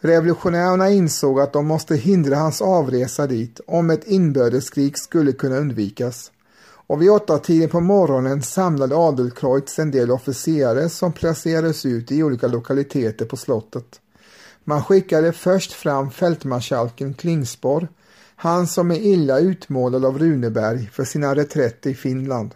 Revolutionärerna 0.00 0.90
insåg 0.90 1.40
att 1.40 1.52
de 1.52 1.66
måste 1.66 1.96
hindra 1.96 2.36
hans 2.36 2.62
avresa 2.62 3.26
dit 3.26 3.60
om 3.66 3.90
ett 3.90 4.06
inbördeskrig 4.06 4.98
skulle 4.98 5.32
kunna 5.32 5.56
undvikas 5.56 6.30
och 6.86 7.02
vid 7.02 7.10
åtta 7.10 7.38
tiden 7.38 7.68
på 7.68 7.80
morgonen 7.80 8.42
samlade 8.42 8.96
Adelkreutz 8.96 9.78
en 9.78 9.90
del 9.90 10.10
officerare 10.10 10.88
som 10.88 11.12
placerades 11.12 11.86
ut 11.86 12.12
i 12.12 12.22
olika 12.22 12.46
lokaliteter 12.46 13.24
på 13.24 13.36
slottet. 13.36 14.00
Man 14.64 14.84
skickade 14.84 15.32
först 15.32 15.72
fram 15.72 16.10
fältmarskalken 16.10 17.14
Klingspor, 17.14 17.88
han 18.36 18.66
som 18.66 18.90
är 18.90 18.98
illa 18.98 19.38
utmålad 19.38 20.04
av 20.04 20.18
Runeberg 20.18 20.90
för 20.92 21.04
sina 21.04 21.34
reträtter 21.34 21.90
i 21.90 21.94
Finland. 21.94 22.54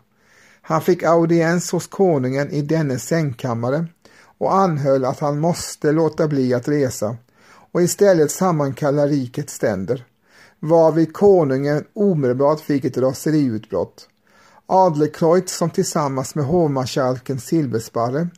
Han 0.62 0.82
fick 0.82 1.02
audiens 1.02 1.72
hos 1.72 1.86
konungen 1.86 2.50
i 2.50 2.62
dennes 2.62 3.04
sängkammare 3.04 3.86
och 4.38 4.54
anhöll 4.54 5.04
att 5.04 5.20
han 5.20 5.40
måste 5.40 5.92
låta 5.92 6.28
bli 6.28 6.54
att 6.54 6.68
resa 6.68 7.16
och 7.72 7.82
istället 7.82 8.30
sammankalla 8.30 9.06
rikets 9.06 9.54
ständer, 9.54 10.06
varvid 10.60 11.12
konungen 11.12 11.84
omedelbart 11.92 12.60
fick 12.60 12.84
ett 12.84 12.98
raseriutbrott. 12.98 14.09
Adlercreutz 14.72 15.56
som 15.56 15.70
tillsammans 15.70 16.34
med 16.34 16.44
hovmarskalken 16.44 17.40
Silbersparre 17.40 18.28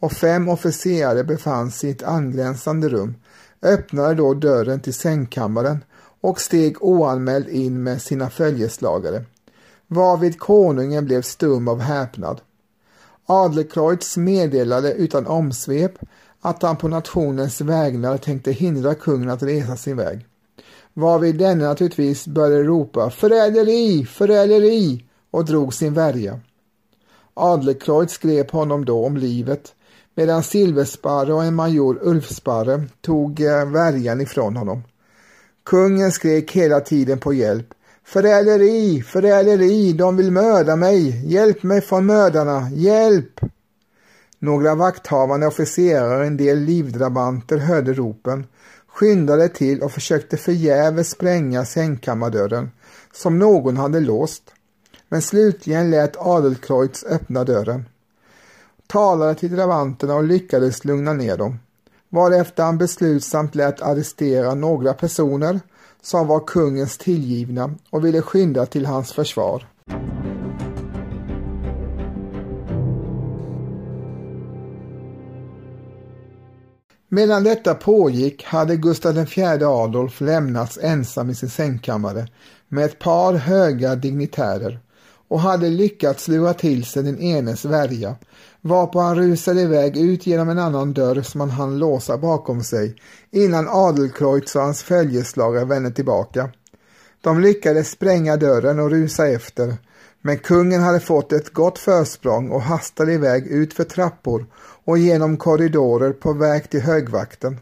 och 0.00 0.12
fem 0.12 0.48
officerare 0.48 1.24
befann 1.24 1.70
sig 1.70 1.90
i 1.90 1.92
ett 1.92 2.02
angränsande 2.02 2.88
rum 2.88 3.14
öppnade 3.62 4.14
då 4.14 4.34
dörren 4.34 4.80
till 4.80 4.94
sängkammaren 4.94 5.84
och 6.20 6.40
steg 6.40 6.76
oanmäld 6.82 7.48
in 7.48 7.82
med 7.82 8.02
sina 8.02 8.30
följeslagare, 8.30 9.24
varvid 9.86 10.38
konungen 10.38 11.04
blev 11.04 11.22
stum 11.22 11.68
av 11.68 11.80
häpnad. 11.80 12.40
Adlercreutz 13.26 14.16
meddelade 14.16 14.92
utan 14.92 15.26
omsvep 15.26 15.92
att 16.40 16.62
han 16.62 16.76
på 16.76 16.88
nationens 16.88 17.60
vägnar 17.60 18.16
tänkte 18.16 18.52
hindra 18.52 18.94
kungen 18.94 19.30
att 19.30 19.42
resa 19.42 19.76
sin 19.76 19.96
väg. 19.96 20.26
Varvid 20.94 21.38
denne 21.38 21.64
naturligtvis 21.64 22.26
började 22.26 22.62
ropa 22.62 23.10
förräderi, 23.10 24.06
förräderi 24.06 25.04
och 25.30 25.44
drog 25.44 25.74
sin 25.74 25.94
värja. 25.94 26.40
Adlercreutz 27.34 28.18
grep 28.18 28.50
honom 28.50 28.84
då 28.84 29.06
om 29.06 29.16
livet 29.16 29.74
medan 30.14 30.42
Silversparre 30.42 31.34
och 31.34 31.44
en 31.44 31.54
major 31.54 31.98
Ulfsparre 32.02 32.84
tog 33.00 33.40
eh, 33.40 33.70
värjan 33.70 34.20
ifrån 34.20 34.56
honom. 34.56 34.82
Kungen 35.64 36.12
skrek 36.12 36.52
hela 36.52 36.80
tiden 36.80 37.18
på 37.18 37.32
hjälp. 37.32 37.66
Förräderi, 38.04 39.02
förräderi, 39.02 39.92
de 39.92 40.16
vill 40.16 40.30
mörda 40.30 40.76
mig, 40.76 41.32
hjälp 41.32 41.62
mig 41.62 41.80
från 41.80 42.06
mördarna, 42.06 42.70
hjälp! 42.70 43.40
Några 44.38 44.74
vakthavande 44.74 45.46
officerare 45.46 46.18
och 46.18 46.24
en 46.24 46.36
del 46.36 46.58
livdrabanter 46.58 47.56
hörde 47.56 47.92
ropen, 47.92 48.46
skyndade 48.86 49.48
till 49.48 49.82
och 49.82 49.92
försökte 49.92 50.36
förgäves 50.36 51.10
spränga 51.10 51.64
sängkammardörren, 51.64 52.70
som 53.12 53.38
någon 53.38 53.76
hade 53.76 54.00
låst. 54.00 54.42
Men 55.08 55.22
slutligen 55.22 55.90
lät 55.90 56.16
Adelkreutz 56.16 57.04
öppna 57.04 57.44
dörren 57.44 57.84
talade 58.88 59.34
till 59.34 59.56
drabanterna 59.56 60.14
och 60.14 60.24
lyckades 60.24 60.84
lugna 60.84 61.12
ner 61.12 61.36
dem, 61.36 61.58
varefter 62.08 62.62
han 62.62 62.78
beslutsamt 62.78 63.54
lät 63.54 63.82
arrestera 63.82 64.54
några 64.54 64.94
personer 64.94 65.60
som 66.02 66.26
var 66.26 66.40
kungens 66.46 66.98
tillgivna 66.98 67.74
och 67.90 68.04
ville 68.04 68.22
skynda 68.22 68.66
till 68.66 68.86
hans 68.86 69.12
försvar. 69.12 69.66
Medan 77.10 77.44
detta 77.44 77.74
pågick 77.74 78.44
hade 78.44 78.76
Gustav 78.76 79.18
IV 79.18 79.62
Adolf 79.62 80.20
lämnats 80.20 80.78
ensam 80.82 81.30
i 81.30 81.34
sin 81.34 81.50
sängkammare 81.50 82.26
med 82.68 82.84
ett 82.84 82.98
par 82.98 83.34
höga 83.34 83.94
dignitärer 83.94 84.80
och 85.28 85.40
hade 85.40 85.68
lyckats 85.68 86.28
lura 86.28 86.54
till 86.54 86.84
sig 86.84 87.02
den 87.02 87.20
enes 87.20 87.64
värja 87.64 88.16
varpå 88.60 89.00
han 89.00 89.16
rusade 89.16 89.60
iväg 89.60 89.96
ut 89.96 90.26
genom 90.26 90.48
en 90.48 90.58
annan 90.58 90.92
dörr 90.92 91.22
som 91.22 91.40
han 91.40 91.50
hann 91.50 91.78
låsa 91.78 92.18
bakom 92.18 92.62
sig 92.62 92.96
innan 93.30 93.68
Adelkreutz 93.68 94.56
och 94.56 94.62
hans 94.62 94.82
följeslagare 94.82 95.64
vände 95.64 95.90
tillbaka. 95.90 96.50
De 97.20 97.40
lyckades 97.40 97.90
spränga 97.90 98.36
dörren 98.36 98.78
och 98.78 98.90
rusa 98.90 99.28
efter, 99.28 99.76
men 100.22 100.38
kungen 100.38 100.82
hade 100.82 101.00
fått 101.00 101.32
ett 101.32 101.52
gott 101.52 101.78
försprång 101.78 102.50
och 102.50 102.62
hastade 102.62 103.12
iväg 103.12 103.46
ut 103.46 103.74
för 103.74 103.84
trappor 103.84 104.46
och 104.84 104.98
genom 104.98 105.36
korridorer 105.36 106.12
på 106.12 106.32
väg 106.32 106.70
till 106.70 106.80
högvakten. 106.80 107.60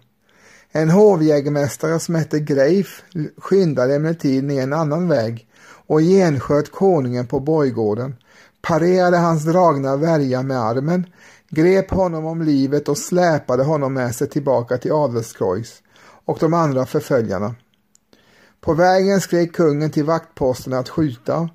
En 0.73 0.91
hovjägmästare 0.91 2.01
som 2.01 2.15
hette 2.15 2.41
Greif 2.41 3.03
skyndade 3.37 3.95
emellertid 3.95 4.45
ner 4.45 4.63
en 4.63 4.73
annan 4.73 5.09
väg 5.09 5.47
och 5.87 6.01
gensköt 6.01 6.73
konungen 6.73 7.27
på 7.27 7.41
borggården 7.41 8.17
parerade 8.63 9.17
hans 9.17 9.45
dragna 9.45 9.97
värja 9.97 10.43
med 10.43 10.61
armen, 10.61 11.07
grep 11.49 11.91
honom 11.91 12.27
om 12.27 12.43
livet 12.43 12.89
och 12.89 12.99
släpade 12.99 13.63
honom 13.65 13.95
med 13.95 14.15
sig 14.15 14.29
tillbaka 14.29 14.79
till 14.79 14.93
Adelskreuz 14.93 15.83
och 16.25 16.39
de 16.41 16.55
andra 16.55 16.87
förföljarna. 16.87 17.55
På 18.61 18.75
vägen 18.75 19.21
skrek 19.21 19.53
kungen 19.53 19.91
till 19.91 20.05
vaktposterna 20.05 20.79
att 20.79 20.89
skjuta, 20.89 21.49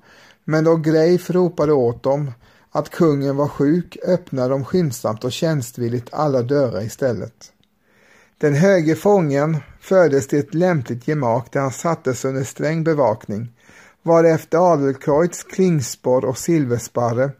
men 0.44 0.64
då 0.64 0.76
Greif 0.76 1.30
ropade 1.30 1.72
åt 1.72 2.02
dem 2.02 2.32
att 2.70 2.90
kungen 2.90 3.36
var 3.36 3.48
sjuk 3.48 3.96
öppnade 4.06 4.48
de 4.48 4.64
skyndsamt 4.64 5.24
och 5.24 5.32
tjänstvilligt 5.32 6.08
alla 6.12 6.42
dörrar 6.42 6.82
istället. 6.82 7.52
Den 8.38 8.54
höge 8.54 8.94
fången 8.94 9.56
fördes 9.80 10.28
till 10.28 10.38
ett 10.38 10.54
lämpligt 10.54 11.08
gemak 11.08 11.52
där 11.52 11.60
han 11.60 11.72
sattes 11.72 12.24
under 12.24 12.44
sträng 12.44 12.84
bevakning 12.84 13.52
varefter 14.02 14.72
Adelkreutz, 14.72 15.42
Klingspor 15.44 16.24
och 16.24 16.38
Silversparre 16.38 17.30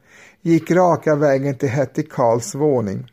gick 0.43 0.71
raka 0.71 1.15
vägen 1.15 1.59
till 1.59 1.69
hertig 1.69 2.13
Karls 2.13 2.55
våning. 2.55 3.13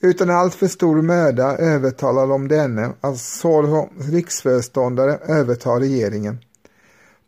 Utan 0.00 0.30
alltför 0.30 0.66
stor 0.66 1.02
möda 1.02 1.56
övertalade 1.58 2.32
de 2.32 2.48
denne 2.48 2.92
att 3.00 3.18
som 3.18 3.88
riksföreståndare 3.98 5.16
överta 5.16 5.70
regeringen. 5.70 6.38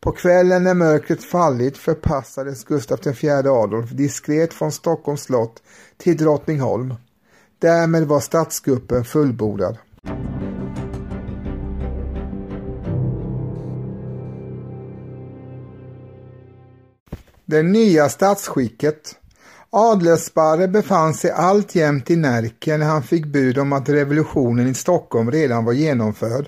På 0.01 0.13
kvällen 0.13 0.65
när 0.65 0.75
mörkret 0.75 1.25
fallit 1.25 1.79
förpassades 1.79 2.65
Gustav 2.65 2.99
IV 3.07 3.31
Adolf 3.31 3.91
diskret 3.91 4.55
från 4.55 4.73
Stockholms 4.73 5.23
slott 5.23 5.63
till 5.97 6.17
Drottningholm. 6.17 6.95
Därmed 7.59 8.07
var 8.07 8.21
statskuppen 8.21 9.05
fullbordad. 9.05 9.79
Det 17.53 17.63
nya 17.63 18.09
statsskicket. 18.09 19.15
Adelsparre 19.71 20.69
befann 20.69 21.15
sig 21.15 21.31
alltjämt 21.31 22.11
i 22.11 22.17
Närke 22.17 22.77
när 22.77 22.87
han 22.87 23.03
fick 23.03 23.27
bud 23.27 23.59
om 23.59 23.73
att 23.73 23.89
revolutionen 23.89 24.69
i 24.69 24.75
Stockholm 24.75 25.31
redan 25.31 25.65
var 25.65 25.73
genomförd. 25.73 26.47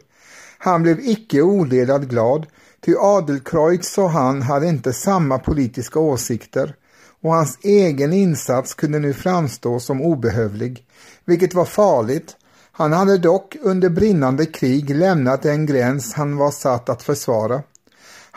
Han 0.59 0.83
blev 0.83 1.01
icke 1.01 1.43
odelad 1.43 2.11
glad, 2.11 2.47
ty 2.85 2.95
Adelkreutz 2.99 3.99
och 3.99 4.11
han 4.11 4.43
hade 4.43 4.67
inte 4.67 4.93
samma 4.93 5.39
politiska 5.39 5.99
åsikter 5.99 6.75
och 7.23 7.33
hans 7.33 7.59
egen 7.63 8.13
insats 8.13 8.75
kunde 8.75 8.99
nu 8.99 9.13
framstå 9.13 9.81
som 9.81 10.03
obehövlig, 10.03 10.85
vilket 11.25 11.55
var 11.55 11.65
farligt. 11.65 12.37
Han 12.73 12.93
hade 12.93 13.19
dock 13.19 13.57
under 13.63 13.89
brinnande 13.89 14.47
krig 14.47 14.91
lämnat 14.91 15.43
den 15.43 15.67
gräns 15.67 16.15
han 16.15 16.37
var 16.37 16.51
satt 16.51 16.89
att 16.89 17.03
försvara. 17.03 17.63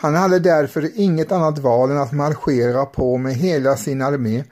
Han 0.00 0.14
hade 0.14 0.38
därför 0.38 0.90
inget 0.94 1.32
annat 1.32 1.58
val 1.58 1.90
än 1.90 1.98
att 1.98 2.12
marschera 2.12 2.86
på 2.86 3.18
med 3.18 3.34
hela 3.34 3.76
sin 3.76 4.02
armé, 4.02 4.44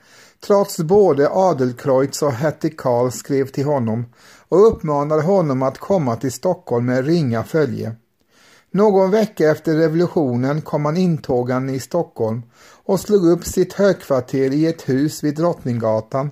trots 0.47 0.79
både 0.79 1.29
Adelkreutz 1.31 2.23
och 2.23 2.33
hertig 2.33 2.79
Karl 2.79 3.11
skrev 3.11 3.47
till 3.47 3.65
honom 3.65 4.07
och 4.49 4.67
uppmanade 4.67 5.23
honom 5.23 5.63
att 5.63 5.79
komma 5.79 6.17
till 6.17 6.33
Stockholm 6.33 6.87
med 6.87 7.07
ringa 7.07 7.45
följe. 7.45 7.95
Någon 8.71 9.11
vecka 9.11 9.51
efter 9.51 9.75
revolutionen 9.75 10.63
kom 10.63 10.85
han 10.85 10.97
intågande 10.97 11.73
i 11.73 11.81
Stockholm 11.81 12.43
och 12.85 13.01
slog 13.01 13.27
upp 13.27 13.45
sitt 13.45 13.73
högkvarter 13.73 14.53
i 14.55 14.67
ett 14.67 14.89
hus 14.89 15.25
vid 15.25 15.37
Drottninggatan 15.37 16.31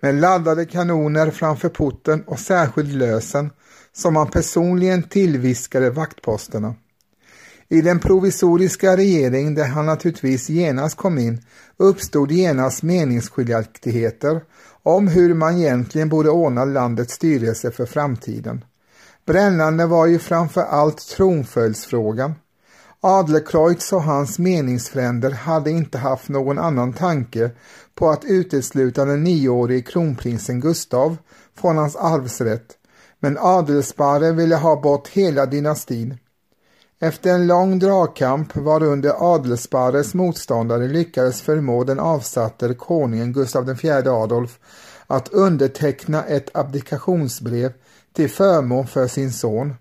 med 0.00 0.14
laddade 0.14 0.64
kanoner 0.64 1.30
framför 1.30 1.68
porten 1.68 2.22
och 2.26 2.38
särskild 2.38 2.92
lösen 2.92 3.50
som 3.92 4.16
han 4.16 4.30
personligen 4.30 5.02
tillviskade 5.02 5.90
vaktposterna. 5.90 6.74
I 7.68 7.80
den 7.80 7.98
provisoriska 7.98 8.96
regering 8.96 9.54
där 9.54 9.64
han 9.64 9.86
naturligtvis 9.86 10.48
genast 10.48 10.96
kom 10.96 11.18
in 11.18 11.40
uppstod 11.76 12.32
genast 12.32 12.82
meningsskiljaktigheter 12.82 14.40
om 14.82 15.08
hur 15.08 15.34
man 15.34 15.56
egentligen 15.56 16.08
borde 16.08 16.30
ordna 16.30 16.64
landets 16.64 17.14
styrelse 17.14 17.70
för 17.70 17.86
framtiden. 17.86 18.64
Brännande 19.26 19.86
var 19.86 20.06
ju 20.06 20.18
framför 20.18 20.62
allt 20.62 21.08
tronföljdsfrågan. 21.08 22.34
Adlercreutz 23.00 23.92
och 23.92 24.02
hans 24.02 24.38
meningsfränder 24.38 25.30
hade 25.30 25.70
inte 25.70 25.98
haft 25.98 26.28
någon 26.28 26.58
annan 26.58 26.92
tanke 26.92 27.50
på 27.94 28.10
att 28.10 28.24
utesluta 28.24 29.04
den 29.04 29.24
nioårige 29.24 29.82
kronprinsen 29.82 30.60
Gustav 30.60 31.16
från 31.56 31.76
hans 31.76 31.96
arvsrätt, 31.96 32.66
men 33.20 33.38
Adelsparre 33.40 34.32
ville 34.32 34.56
ha 34.56 34.80
bort 34.80 35.08
hela 35.08 35.46
dynastin. 35.46 36.18
Efter 37.00 37.30
en 37.30 37.46
lång 37.46 37.78
dragkamp 37.78 38.56
varunder 38.56 39.34
Adelsparres 39.34 40.14
motståndare 40.14 40.88
lyckades 40.88 41.42
förmå 41.42 41.84
den 41.84 42.00
avsatte 42.00 42.74
konungen 42.74 43.32
Gustav 43.32 43.70
IV 43.70 44.08
Adolf 44.08 44.58
att 45.06 45.28
underteckna 45.28 46.24
ett 46.24 46.56
abdikationsbrev 46.56 47.72
till 48.12 48.30
förmån 48.30 48.86
för 48.86 49.06
sin 49.06 49.32
son 49.32 49.74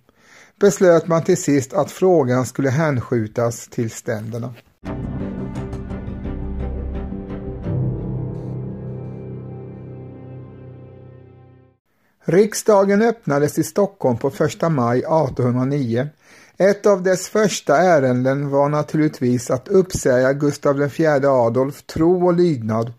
beslöt 0.59 1.07
man 1.07 1.23
till 1.23 1.41
sist 1.41 1.73
att 1.73 1.91
frågan 1.91 2.45
skulle 2.45 2.69
hänskjutas 2.69 3.67
till 3.67 3.91
ständerna. 3.91 4.53
Riksdagen 12.25 13.01
öppnades 13.01 13.59
i 13.59 13.63
Stockholm 13.63 14.17
på 14.17 14.27
1 14.27 14.71
maj 14.71 14.99
1809. 14.99 16.09
Ett 16.63 16.85
av 16.85 17.03
dess 17.03 17.29
första 17.29 17.77
ärenden 17.77 18.49
var 18.49 18.69
naturligtvis 18.69 19.51
att 19.51 19.67
uppsäga 19.67 20.33
Gustav 20.33 20.81
IV 20.81 21.25
Adolf 21.25 21.83
tro 21.85 22.25
och 22.25 22.33
lydnad 22.33 22.93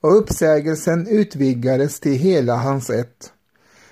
och 0.00 0.18
uppsägelsen 0.18 1.06
utvidgades 1.08 2.00
till 2.00 2.12
hela 2.18 2.56
hans 2.56 2.90
ett. 2.90 3.32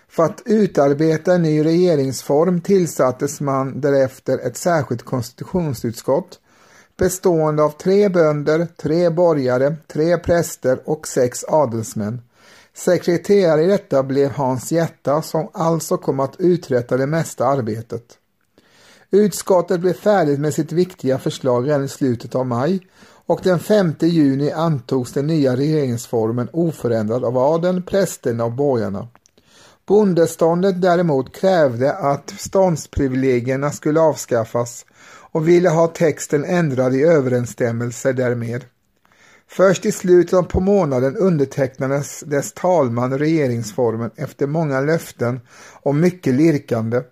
För 0.08 0.22
att 0.22 0.42
utarbeta 0.44 1.34
en 1.34 1.42
ny 1.42 1.64
regeringsform 1.64 2.60
tillsattes 2.60 3.40
man 3.40 3.80
därefter 3.80 4.38
ett 4.38 4.56
särskilt 4.56 5.02
konstitutionsutskott 5.02 6.40
bestående 6.96 7.62
av 7.62 7.70
tre 7.70 8.08
bönder, 8.08 8.66
tre 8.76 9.10
borgare, 9.10 9.76
tre 9.86 10.18
präster 10.18 10.80
och 10.84 11.08
sex 11.08 11.44
adelsmän. 11.44 12.22
Sekreterare 12.74 13.64
i 13.64 13.66
detta 13.66 14.02
blev 14.02 14.30
Hans 14.30 14.72
Jätta 14.72 15.22
som 15.22 15.48
alltså 15.52 15.96
kom 15.96 16.20
att 16.20 16.36
uträtta 16.38 16.96
det 16.96 17.06
mesta 17.06 17.46
arbetet. 17.46 18.17
Utskottet 19.10 19.80
blev 19.80 19.92
färdigt 19.92 20.40
med 20.40 20.54
sitt 20.54 20.72
viktiga 20.72 21.18
förslag 21.18 21.68
redan 21.68 21.84
i 21.84 21.88
slutet 21.88 22.34
av 22.34 22.46
maj 22.46 22.80
och 23.26 23.40
den 23.42 23.58
5 23.58 23.94
juni 24.00 24.52
antogs 24.52 25.12
den 25.12 25.26
nya 25.26 25.56
regeringsformen 25.56 26.48
oförändrad 26.52 27.24
av 27.24 27.38
adeln, 27.38 27.82
prästerna 27.82 28.44
och 28.44 28.52
borgarna. 28.52 29.08
Bondeståndet 29.86 30.82
däremot 30.82 31.36
krävde 31.36 31.92
att 31.92 32.34
ståndsprivilegierna 32.38 33.70
skulle 33.70 34.00
avskaffas 34.00 34.86
och 35.30 35.48
ville 35.48 35.68
ha 35.68 35.86
texten 35.86 36.44
ändrad 36.44 36.94
i 36.94 37.02
överensstämmelse 37.02 38.12
därmed. 38.12 38.64
Först 39.50 39.86
i 39.86 39.92
slutet 39.92 40.48
på 40.48 40.60
månaden 40.60 41.16
undertecknades 41.16 42.20
dess 42.20 42.52
talman 42.52 43.18
regeringsformen 43.18 44.10
efter 44.16 44.46
många 44.46 44.80
löften 44.80 45.40
och 45.82 45.94
mycket 45.94 46.34
lirkande, 46.34 47.02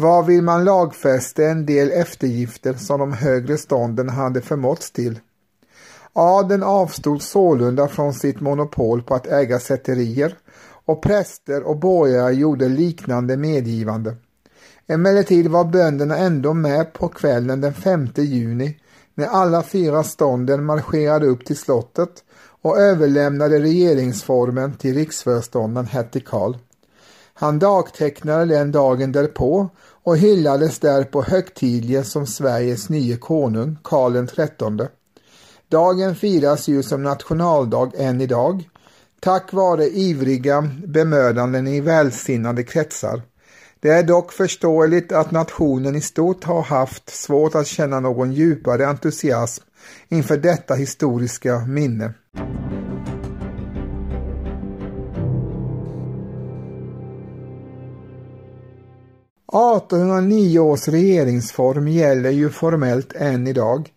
varvid 0.00 0.42
man 0.42 0.64
lagfäste 0.64 1.46
en 1.46 1.66
del 1.66 1.90
eftergifter 1.90 2.74
som 2.74 3.00
de 3.00 3.12
högre 3.12 3.58
stånden 3.58 4.08
hade 4.08 4.40
förmåtts 4.40 4.90
till. 4.90 5.18
Adeln 6.12 6.62
avstod 6.62 7.22
sålunda 7.22 7.88
från 7.88 8.14
sitt 8.14 8.40
monopol 8.40 9.02
på 9.02 9.14
att 9.14 9.26
äga 9.26 9.58
sätterier 9.58 10.36
och 10.84 11.02
präster 11.02 11.62
och 11.62 11.76
borgare 11.76 12.32
gjorde 12.32 12.68
liknande 12.68 13.36
medgivande. 13.36 14.16
Emellertid 14.86 15.48
var 15.48 15.64
bönderna 15.64 16.16
ändå 16.16 16.54
med 16.54 16.92
på 16.92 17.08
kvällen 17.08 17.60
den 17.60 17.74
5 17.74 18.08
juni 18.16 18.76
när 19.14 19.26
alla 19.26 19.62
fyra 19.62 20.02
stånden 20.02 20.64
marscherade 20.64 21.26
upp 21.26 21.44
till 21.44 21.56
slottet 21.56 22.24
och 22.62 22.78
överlämnade 22.78 23.58
regeringsformen 23.58 24.74
till 24.74 24.94
riksföreståndaren 24.94 25.86
Hertig 25.86 26.26
Karl. 26.26 26.54
Han 27.34 27.58
dagtecknade 27.58 28.44
den 28.44 28.72
dagen 28.72 29.12
därpå 29.12 29.68
och 30.04 30.16
hyllades 30.16 30.78
därpå 30.78 31.22
högtidligen 31.22 32.04
som 32.04 32.26
Sveriges 32.26 32.88
nye 32.88 33.16
konung, 33.16 33.78
Karl 33.82 34.26
XIII. 34.26 34.88
Dagen 35.68 36.14
firas 36.14 36.68
ju 36.68 36.82
som 36.82 37.02
nationaldag 37.02 37.92
än 37.96 38.20
idag, 38.20 38.68
tack 39.20 39.52
vare 39.52 39.86
ivriga 39.86 40.70
bemödanden 40.86 41.66
i 41.66 41.80
välsinnade 41.80 42.62
kretsar. 42.62 43.22
Det 43.80 43.88
är 43.88 44.02
dock 44.02 44.32
förståeligt 44.32 45.12
att 45.12 45.30
nationen 45.30 45.96
i 45.96 46.00
stort 46.00 46.44
har 46.44 46.62
haft 46.62 47.10
svårt 47.10 47.54
att 47.54 47.66
känna 47.66 48.00
någon 48.00 48.32
djupare 48.32 48.86
entusiasm 48.86 49.64
inför 50.08 50.36
detta 50.36 50.74
historiska 50.74 51.58
minne. 51.58 52.14
–1809 59.52 60.58
års 60.58 60.88
regeringsform 60.88 61.88
gäller 61.88 62.30
ju 62.30 62.50
formellt 62.50 63.12
än 63.12 63.46
idag, 63.46 63.92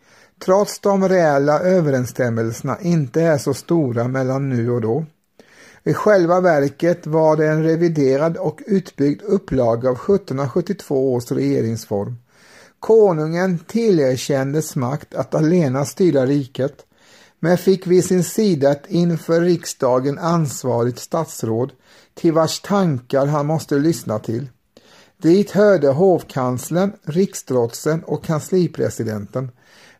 trots 0.46 0.80
de 0.80 1.10
reella 1.10 1.60
överensstämmelserna 1.60 2.78
inte 2.82 3.22
är 3.22 3.38
så 3.38 3.54
stora 3.54 4.08
mellan 4.08 4.50
nu 4.50 4.72
och 4.72 4.82
då. 4.82 5.06
I 5.84 5.94
själva 5.94 6.42
verket 6.42 7.08
var 7.08 7.38
det 7.38 7.48
en 7.48 7.64
reviderad 7.64 8.38
och 8.38 8.62
utbyggd 8.66 9.22
upplaga 9.22 9.90
av 9.90 9.96
1772 9.96 11.14
års 11.14 11.32
regeringsform. 11.32 12.16
Konungen 12.80 13.60
tillerkändes 13.60 14.76
makt 14.76 15.16
att 15.16 15.36
alena 15.36 15.86
styra 15.86 16.26
riket, 16.26 16.86
men 17.40 17.58
fick 17.58 17.88
vid 17.88 18.06
sin 18.06 18.24
sida 18.24 18.72
ett 18.72 18.84
inför 18.88 19.42
riksdagen 19.42 20.20
ansvarigt 20.20 21.00
statsråd 21.00 21.72
till 22.14 22.34
vars 22.34 22.62
tankar 22.62 23.26
han 23.26 23.46
måste 23.46 23.76
lyssna 23.76 24.20
till. 24.20 24.48
Dit 25.24 25.52
hörde 25.52 25.88
hovkanslern, 25.88 26.92
riksdrotsen 27.04 28.04
och 28.04 28.24
kanslipresidenten, 28.24 29.52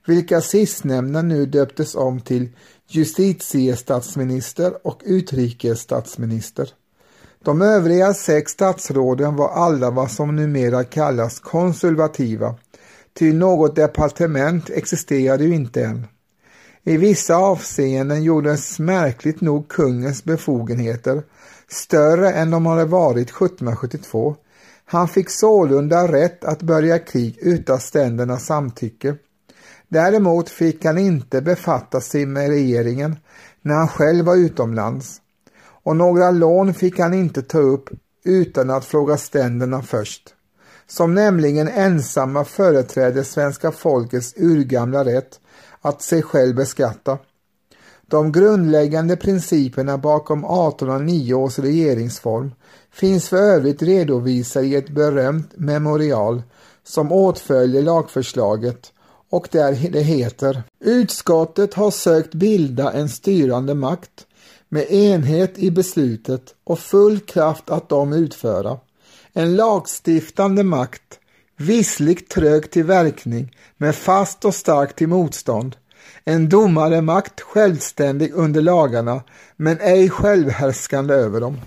vilka 0.06 0.42
sistnämnda 0.42 1.22
nu 1.22 1.46
döptes 1.46 1.96
om 1.96 2.22
till 2.22 2.50
justitiestatsminister 2.88 4.88
och 4.88 5.02
utrikesstatsminister. 5.06 6.70
De 7.44 7.62
övriga 7.62 8.14
sex 8.14 8.52
statsråden 8.52 9.36
var 9.36 9.50
alla 9.50 9.92
vad 9.92 10.12
som 10.12 10.36
numera 10.36 10.84
kallas 10.84 11.40
konservativa, 11.40 12.56
ty 13.14 13.34
något 13.34 13.76
departement 13.76 14.70
existerade 14.70 15.44
ju 15.44 15.56
inte 15.56 15.84
än. 15.84 16.08
I 16.84 16.98
vissa 16.98 17.36
avseenden 17.36 18.24
gjordes 18.24 18.80
märkligt 18.80 19.42
nog 19.42 19.68
kungens 19.68 20.24
befogenheter 20.24 21.24
större 21.68 22.32
än 22.32 22.52
de 22.52 22.66
hade 22.66 22.86
varit 22.86 23.30
1772. 23.30 24.36
Han 24.86 25.08
fick 25.08 25.30
sålunda 25.30 26.12
rätt 26.12 26.44
att 26.44 26.62
börja 26.62 27.00
krig 27.00 27.38
utan 27.42 27.80
ständernas 27.80 28.46
samtycke. 28.46 29.16
Däremot 29.88 30.50
fick 30.50 30.86
han 30.86 30.98
inte 30.98 31.42
befatta 31.42 32.02
sig 32.02 32.26
med 32.26 32.50
regeringen 32.50 33.16
när 33.62 33.76
han 33.76 33.88
själv 33.88 34.26
var 34.26 34.36
utomlands 34.36 35.22
och 35.84 35.96
några 35.96 36.32
lån 36.32 36.74
fick 36.74 37.00
han 37.00 37.14
inte 37.14 37.42
ta 37.42 37.58
upp 37.58 37.90
utan 38.26 38.70
att 38.70 38.86
fråga 38.86 39.18
ständerna 39.18 39.82
först, 39.82 40.34
som 40.88 41.14
nämligen 41.14 41.68
ensamma 41.68 42.46
företräder 42.46 43.24
svenska 43.24 43.72
folkets 43.72 44.34
urgamla 44.38 45.06
rätt 45.06 45.40
att 45.82 46.02
sig 46.02 46.22
själv 46.22 46.56
beskatta. 46.56 47.18
De 48.14 48.32
grundläggande 48.32 49.16
principerna 49.16 49.98
bakom 49.98 50.40
1809 50.40 51.34
års 51.34 51.60
regeringsform 51.60 52.52
finns 52.92 53.30
för 53.30 53.38
övrigt 53.38 53.82
redovisade 53.82 54.66
i 54.66 54.76
ett 54.76 54.90
berömt 54.90 55.52
memorial 55.56 56.42
som 56.84 57.12
åtföljer 57.12 57.82
lagförslaget 57.82 58.94
och 59.30 59.48
där 59.52 59.90
det 59.92 60.02
heter 60.02 60.64
Utskottet 60.80 61.74
har 61.74 61.92
sökt 61.92 62.34
bilda 62.34 62.92
en 62.92 63.10
styrande 63.10 63.74
makt 63.74 64.28
med 64.70 64.92
enhet 64.92 65.58
i 65.58 65.72
beslutet 65.72 66.56
och 66.64 66.80
full 66.80 67.20
kraft 67.20 67.70
att 67.70 67.90
de 67.90 68.14
utföra. 68.14 68.78
En 69.34 69.56
lagstiftande 69.56 70.64
makt, 70.64 71.20
vissligt 71.58 72.30
trög 72.30 72.72
till 72.72 72.86
verkning, 72.86 73.56
men 73.78 73.94
fast 73.94 74.46
och 74.46 74.56
stark 74.56 74.96
till 74.96 75.08
motstånd. 75.08 75.76
En 76.26 76.50
domare 76.50 77.02
makt 77.02 77.42
självständig 77.42 78.34
under 78.34 78.62
lagarna, 78.62 79.22
men 79.56 79.78
ej 79.80 80.10
självhärskande 80.10 81.14
över 81.14 81.42
dem. 81.42 81.58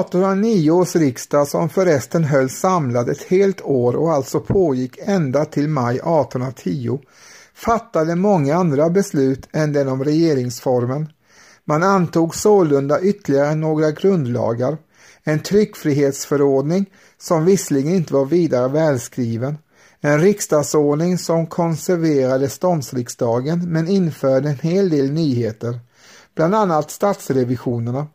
1809 0.00 0.70
års 0.70 0.96
riksdag 0.96 1.48
som 1.48 1.68
förresten 1.68 2.24
hölls 2.24 2.52
samlad 2.52 3.08
ett 3.08 3.22
helt 3.22 3.62
år 3.62 3.96
och 3.96 4.12
alltså 4.12 4.40
pågick 4.40 4.98
ända 4.98 5.44
till 5.44 5.68
maj 5.68 5.96
1810 5.96 7.00
fattade 7.54 8.16
många 8.16 8.56
andra 8.56 8.90
beslut 8.90 9.48
än 9.52 9.72
den 9.72 9.88
om 9.88 10.04
regeringsformen. 10.04 11.08
Man 11.64 11.82
antog 11.82 12.34
sålunda 12.34 13.00
ytterligare 13.00 13.54
några 13.54 13.90
grundlagar, 13.90 14.78
en 15.24 15.40
tryckfrihetsförordning 15.40 16.86
som 17.22 17.44
visserligen 17.44 17.94
inte 17.94 18.14
var 18.14 18.24
vidare 18.24 18.68
välskriven, 18.68 19.58
en 20.00 20.20
riksdagsordning 20.20 21.18
som 21.18 21.46
konserverade 21.46 22.48
ståndsriksdagen 22.48 23.72
men 23.72 23.88
införde 23.88 24.48
en 24.48 24.58
hel 24.58 24.90
del 24.90 25.10
nyheter, 25.10 25.80
bland 26.34 26.54
annat 26.54 26.90
statsrevisionerna 26.90 28.06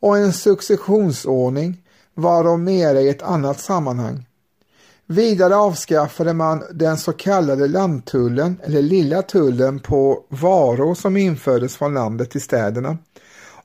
och 0.00 0.18
en 0.18 0.32
successionsordning 0.32 1.82
varom 2.14 2.64
mera 2.64 3.00
i 3.00 3.08
ett 3.08 3.22
annat 3.22 3.60
sammanhang. 3.60 4.26
Vidare 5.06 5.56
avskaffade 5.56 6.32
man 6.32 6.62
den 6.72 6.96
så 6.96 7.12
kallade 7.12 7.68
landtullen 7.68 8.60
eller 8.62 8.82
lilla 8.82 9.22
tullen 9.22 9.78
på 9.78 10.24
varor 10.28 10.94
som 10.94 11.16
infördes 11.16 11.76
från 11.76 11.94
landet 11.94 12.30
till 12.30 12.42
städerna 12.42 12.98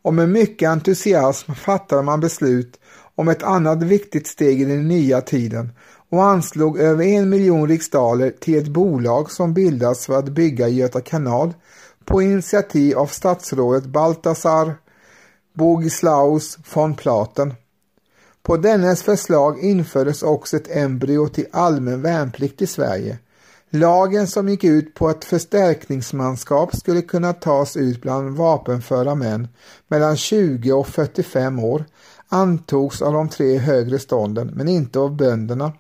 och 0.01 0.13
med 0.13 0.29
mycket 0.29 0.69
entusiasm 0.69 1.53
fattade 1.53 2.01
man 2.01 2.19
beslut 2.19 2.79
om 3.15 3.27
ett 3.27 3.43
annat 3.43 3.83
viktigt 3.83 4.27
steg 4.27 4.61
i 4.61 4.65
den 4.65 4.87
nya 4.87 5.21
tiden 5.21 5.71
och 6.09 6.25
anslog 6.25 6.79
över 6.79 7.05
en 7.05 7.29
miljon 7.29 7.67
riksdaler 7.67 8.31
till 8.39 8.57
ett 8.57 8.67
bolag 8.67 9.31
som 9.31 9.53
bildats 9.53 10.05
för 10.05 10.19
att 10.19 10.29
bygga 10.29 10.67
Göta 10.67 11.01
kanal 11.01 11.53
på 12.05 12.21
initiativ 12.21 12.97
av 12.97 13.07
statsrådet 13.07 13.85
Baltasar 13.85 14.75
Bogislaus 15.53 16.57
von 16.73 16.95
Platen. 16.95 17.53
På 18.43 18.57
dennes 18.57 19.03
förslag 19.03 19.59
infördes 19.59 20.23
också 20.23 20.57
ett 20.57 20.75
embryo 20.75 21.27
till 21.27 21.47
allmän 21.51 22.01
värnplikt 22.01 22.61
i 22.61 22.67
Sverige. 22.67 23.17
Lagen 23.69 24.27
som 24.27 24.49
gick 24.49 24.63
ut 24.63 24.93
på 24.93 25.07
att 25.07 25.25
förstärkningsmanskap 25.25 26.75
skulle 26.75 27.01
kunna 27.01 27.33
tas 27.33 27.77
ut 27.77 28.01
bland 28.01 28.37
vapenföra 28.37 29.15
män 29.15 29.47
mellan 29.87 30.17
20 30.17 30.71
och 30.71 30.87
45 30.87 31.59
år 31.59 31.85
antogs 32.35 33.01
av 33.01 33.13
de 33.13 33.29
tre 33.29 33.57
högre 33.57 33.99
stånden 33.99 34.51
men 34.55 34.67
inte 34.67 34.99
av 34.99 35.15
bönderna. 35.15 35.73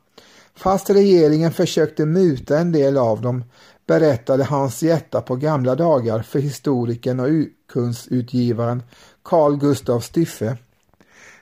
Fast 0.55 0.89
regeringen 0.89 1.51
försökte 1.51 2.05
muta 2.05 2.59
en 2.59 2.71
del 2.71 2.97
av 2.97 3.21
dem 3.21 3.43
berättade 3.87 4.43
Hans 4.43 4.83
Jätta 4.83 5.21
på 5.21 5.35
gamla 5.35 5.75
dagar 5.75 6.21
för 6.21 6.39
historikern 6.39 7.19
och 7.19 7.27
urkundsutgivaren 7.27 8.83
Carl 9.23 9.57
Gustav 9.57 9.99
Styffe. 9.99 10.57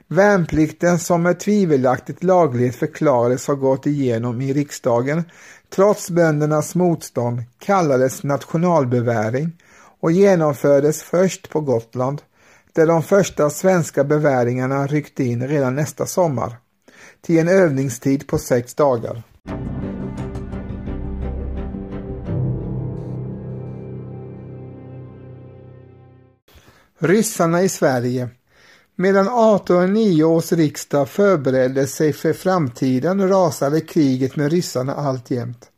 Värnplikten 0.08 1.00
som 1.00 1.22
med 1.22 1.40
tvivelaktigt 1.40 2.24
laglighet 2.24 2.76
förklarades 2.76 3.48
ha 3.48 3.54
gått 3.54 3.86
igenom 3.86 4.42
i 4.42 4.54
riksdagen 4.54 5.24
trots 5.70 6.10
böndernas 6.10 6.76
motstånd 6.76 7.44
kallades 7.60 8.24
nationalbeväring 8.24 9.52
och 10.00 10.12
genomfördes 10.12 11.04
först 11.04 11.50
på 11.50 11.62
Gotland 11.62 12.22
där 12.74 12.88
de 12.88 13.04
första 13.04 13.50
svenska 13.50 14.04
beväringarna 14.04 14.88
ryckte 14.88 15.24
in 15.24 15.48
redan 15.48 15.76
nästa 15.76 16.06
sommar 16.06 16.58
till 17.22 17.40
en 17.40 17.48
övningstid 17.48 18.28
på 18.28 18.38
sex 18.38 18.76
dagar. 18.76 19.24
Ryssarna 27.00 27.62
i 27.62 27.70
Sverige 27.70 28.30
Medan 28.96 29.26
1809 29.26 30.24
års 30.24 30.52
riksdag 30.52 31.10
förberedde 31.10 31.88
sig 31.88 32.14
för 32.14 32.34
framtiden 32.34 33.30
rasade 33.30 33.82
kriget 33.82 34.36
med 34.36 34.52
ryssarna 34.52 34.94
alltjämt. 34.94 35.70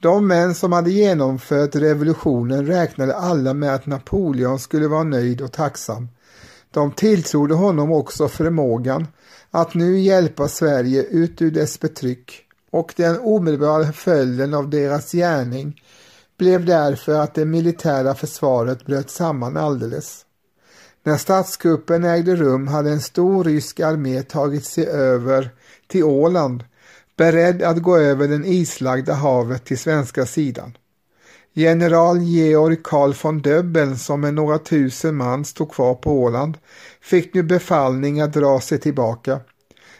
De 0.00 0.26
män 0.26 0.54
som 0.54 0.72
hade 0.72 0.90
genomfört 0.90 1.76
revolutionen 1.76 2.66
räknade 2.66 3.16
alla 3.16 3.54
med 3.54 3.74
att 3.74 3.86
Napoleon 3.86 4.58
skulle 4.58 4.88
vara 4.88 5.02
nöjd 5.02 5.40
och 5.40 5.52
tacksam. 5.52 6.08
De 6.70 6.92
tilltrodde 6.92 7.54
honom 7.54 7.92
också 7.92 8.28
förmågan 8.28 9.06
att 9.50 9.74
nu 9.74 9.98
hjälpa 9.98 10.48
Sverige 10.48 11.02
ut 11.02 11.42
ur 11.42 11.50
dess 11.50 11.80
betryck 11.80 12.44
och 12.70 12.94
den 12.96 13.18
omedelbara 13.18 13.92
följden 13.92 14.54
av 14.54 14.70
deras 14.70 15.12
gärning 15.12 15.82
blev 16.38 16.64
därför 16.64 17.12
att 17.12 17.34
det 17.34 17.44
militära 17.44 18.14
försvaret 18.14 18.86
bröt 18.86 19.10
samman 19.10 19.56
alldeles. 19.56 20.24
När 21.02 21.16
statskuppen 21.16 22.04
ägde 22.04 22.36
rum 22.36 22.68
hade 22.68 22.90
en 22.90 23.00
stor 23.00 23.44
rysk 23.44 23.80
armé 23.80 24.22
tagit 24.22 24.64
sig 24.64 24.86
över 24.86 25.50
till 25.86 26.04
Åland 26.04 26.64
beredd 27.16 27.62
att 27.62 27.82
gå 27.82 27.96
över 27.96 28.28
den 28.28 28.44
islagda 28.44 29.14
havet 29.14 29.64
till 29.64 29.78
svenska 29.78 30.26
sidan. 30.26 30.76
General 31.58 32.18
Georg 32.22 32.82
Karl 32.82 33.14
von 33.22 33.38
Döbeln 33.38 33.96
som 33.96 34.20
med 34.20 34.34
några 34.34 34.58
tusen 34.58 35.16
man 35.16 35.44
stod 35.44 35.72
kvar 35.72 35.94
på 35.94 36.12
Åland 36.12 36.58
fick 37.00 37.34
nu 37.34 37.42
befallning 37.42 38.20
att 38.20 38.32
dra 38.32 38.60
sig 38.60 38.78
tillbaka. 38.78 39.40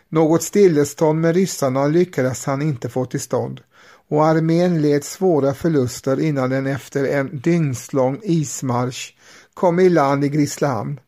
Något 0.09 0.43
stillestånd 0.43 1.21
med 1.21 1.35
ryssarna 1.35 1.87
lyckades 1.87 2.45
han 2.45 2.63
inte 2.63 2.89
få 2.89 3.05
till 3.05 3.21
stånd 3.21 3.61
och 4.09 4.27
armén 4.27 4.83
led 4.83 5.05
svåra 5.05 5.55
förluster 5.55 6.21
innan 6.21 6.51
den 6.51 6.67
efter 6.67 7.05
en 7.05 7.41
dygnslång 7.41 8.21
ismarsch 8.23 9.15
kom 9.55 9.81
i 9.81 9.89
land 9.89 10.25
i 10.25 10.29
Grisslehamn. 10.29 11.01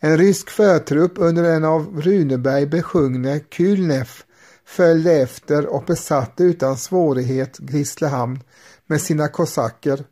En 0.00 0.18
rysk 0.18 0.50
förtrupp 0.50 1.12
under 1.16 1.44
en 1.44 1.64
av 1.64 2.00
Runeberg 2.00 2.66
besjungne 2.66 3.40
Kulneff 3.40 4.24
följde 4.66 5.12
efter 5.12 5.66
och 5.66 5.84
besatte 5.84 6.44
utan 6.44 6.76
svårighet 6.76 7.58
Grisslehamn 7.58 8.40
med 8.88 9.00
sina 9.00 9.28
kosacker, 9.28 10.04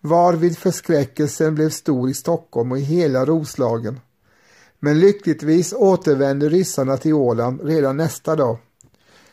varvid 0.00 0.58
förskräckelsen 0.58 1.54
blev 1.54 1.70
stor 1.70 2.10
i 2.10 2.14
Stockholm 2.14 2.72
och 2.72 2.78
i 2.78 2.82
hela 2.82 3.24
Roslagen. 3.24 4.00
Men 4.80 5.00
lyckligtvis 5.00 5.72
återvände 5.72 6.48
ryssarna 6.48 6.96
till 6.96 7.14
Åland 7.14 7.60
redan 7.64 7.96
nästa 7.96 8.36
dag. 8.36 8.58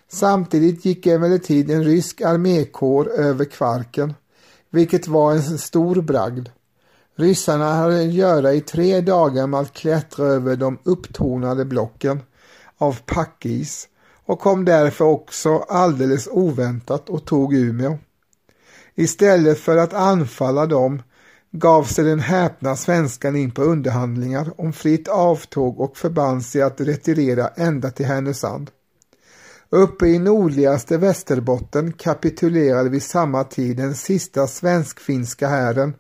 Samtidigt 0.08 0.86
gick 0.86 1.08
emellertid 1.08 1.72
en 1.72 1.84
rysk 1.84 2.22
armékår 2.22 3.12
över 3.12 3.46
Kvarken, 3.46 4.14
vilket 4.70 5.08
var 5.08 5.32
en 5.32 5.58
stor 5.58 6.02
bragd. 6.02 6.50
Ryssarna 7.16 7.74
hade 7.74 8.02
att 8.02 8.14
göra 8.14 8.54
i 8.54 8.62
tre 8.62 9.02
dagar 9.02 9.48
med 9.48 9.60
att 9.60 9.74
klättra 9.74 10.26
över 10.26 10.56
de 10.56 10.80
upptonade 10.84 11.66
blocken 11.66 12.20
av 12.78 13.00
packis 13.06 13.88
och 14.26 14.40
kom 14.40 14.66
därför 14.66 15.06
också 15.06 15.58
alldeles 15.58 16.28
oväntat 16.32 17.10
och 17.10 17.26
tog 17.26 17.54
Umeå. 17.54 17.98
Istället 18.96 19.60
för 19.60 19.78
att 19.78 19.94
anfalla 19.94 20.66
dem 20.66 21.02
gav 21.52 21.84
sig 21.84 22.06
den 22.06 22.20
häpna 22.20 22.76
svenskan 22.76 23.36
in 23.36 23.52
på 23.52 23.62
underhandlingar 23.62 24.54
om 24.58 24.74
fritt 24.74 25.08
avtåg 25.08 25.80
och 25.80 25.98
förband 25.98 26.46
sig 26.46 26.62
att 26.62 26.82
retirera 26.82 27.48
ända 27.48 27.92
till 27.92 28.06
Härnösand. 28.06 28.72
Uppe 29.70 30.08
i 30.08 30.20
nordligaste 30.20 30.98
Västerbotten 30.98 31.94
kapitulerade 31.94 32.90
vid 32.90 33.04
samma 33.04 33.44
tid 33.44 33.78
den 33.78 33.96
sista 33.96 34.48
svensk-finska 34.48 35.48
hären 35.48 35.94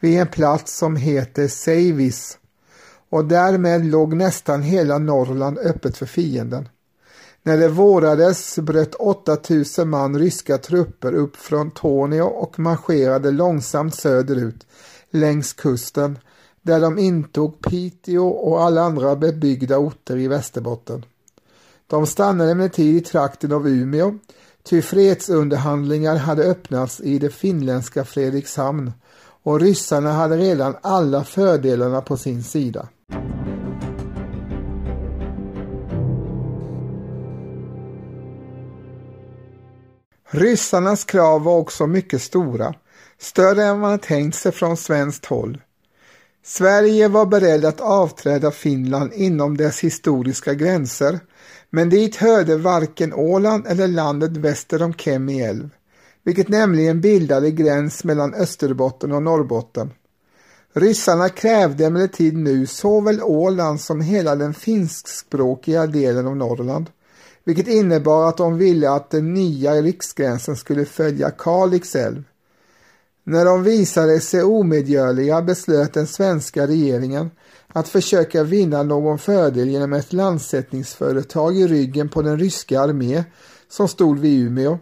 vid 0.00 0.20
en 0.20 0.26
plats 0.26 0.78
som 0.78 0.96
heter 0.96 1.48
Seivis 1.48 2.38
och 3.10 3.24
därmed 3.24 3.84
låg 3.84 4.16
nästan 4.16 4.62
hela 4.62 4.98
Norrland 4.98 5.58
öppet 5.58 5.96
för 5.96 6.06
fienden. 6.06 6.68
När 7.46 7.58
det 7.58 7.68
vårades 7.68 8.58
bröt 8.58 8.94
8000 8.94 9.90
man 9.90 10.18
ryska 10.18 10.58
trupper 10.58 11.14
upp 11.14 11.36
från 11.36 11.70
Tornio 11.70 12.22
och 12.22 12.58
marscherade 12.58 13.30
långsamt 13.30 13.94
söderut 13.94 14.66
längs 15.10 15.52
kusten 15.52 16.18
där 16.62 16.80
de 16.80 16.98
intog 16.98 17.60
Piteå 17.60 18.28
och 18.28 18.62
alla 18.62 18.82
andra 18.82 19.16
bebyggda 19.16 19.78
orter 19.78 20.16
i 20.16 20.28
Västerbotten. 20.28 21.04
De 21.86 22.06
stannade 22.06 22.50
emellertid 22.50 22.96
i 22.96 23.00
trakten 23.00 23.52
av 23.52 23.68
Umeå, 23.68 24.18
ty 24.62 24.82
fredsunderhandlingar 24.82 26.16
hade 26.16 26.44
öppnats 26.44 27.00
i 27.00 27.18
det 27.18 27.30
finländska 27.30 28.04
Fredrikshamn 28.04 28.92
och 29.42 29.60
ryssarna 29.60 30.12
hade 30.12 30.36
redan 30.36 30.76
alla 30.80 31.24
fördelarna 31.24 32.00
på 32.00 32.16
sin 32.16 32.42
sida. 32.42 32.88
Ryssarnas 40.34 41.04
krav 41.04 41.42
var 41.42 41.56
också 41.56 41.86
mycket 41.86 42.22
stora, 42.22 42.74
större 43.18 43.64
än 43.64 43.78
man 43.78 43.98
tänkt 43.98 44.36
sig 44.36 44.52
från 44.52 44.76
svenskt 44.76 45.26
håll. 45.26 45.60
Sverige 46.44 47.08
var 47.08 47.26
beredd 47.26 47.64
att 47.64 47.80
avträda 47.80 48.50
Finland 48.50 49.12
inom 49.12 49.56
dess 49.56 49.80
historiska 49.80 50.54
gränser, 50.54 51.20
men 51.70 51.90
dit 51.90 52.16
hörde 52.16 52.56
varken 52.56 53.12
Åland 53.12 53.66
eller 53.66 53.88
landet 53.88 54.36
väster 54.36 54.82
om 54.82 54.94
Kemi 54.94 55.42
älv 55.42 55.70
vilket 56.24 56.48
nämligen 56.48 57.00
bildade 57.00 57.50
gräns 57.50 58.04
mellan 58.04 58.34
Österbotten 58.34 59.12
och 59.12 59.22
Norrbotten. 59.22 59.90
Ryssarna 60.72 61.28
krävde 61.28 61.86
emellertid 61.86 62.36
nu 62.36 62.66
såväl 62.66 63.22
Åland 63.22 63.80
som 63.80 64.00
hela 64.00 64.36
den 64.36 64.54
finskspråkiga 64.54 65.86
delen 65.86 66.26
av 66.26 66.36
Norrland, 66.36 66.90
vilket 67.44 67.68
innebar 67.68 68.28
att 68.28 68.36
de 68.36 68.58
ville 68.58 68.90
att 68.90 69.10
den 69.10 69.34
nya 69.34 69.72
riksgränsen 69.72 70.56
skulle 70.56 70.84
följa 70.84 71.30
Kalix 71.30 71.96
älv. 71.96 72.24
När 73.24 73.44
de 73.44 73.62
visade 73.62 74.20
sig 74.20 74.42
omedgörliga 74.42 75.42
beslöt 75.42 75.94
den 75.94 76.06
svenska 76.06 76.66
regeringen 76.66 77.30
att 77.68 77.88
försöka 77.88 78.42
vinna 78.42 78.82
någon 78.82 79.18
fördel 79.18 79.68
genom 79.68 79.92
ett 79.92 80.12
landsättningsföretag 80.12 81.56
i 81.56 81.66
ryggen 81.66 82.08
på 82.08 82.22
den 82.22 82.38
ryska 82.38 82.80
armé 82.80 83.24
som 83.68 83.88
stod 83.88 84.18
vid 84.18 84.46
Umeå 84.46 84.78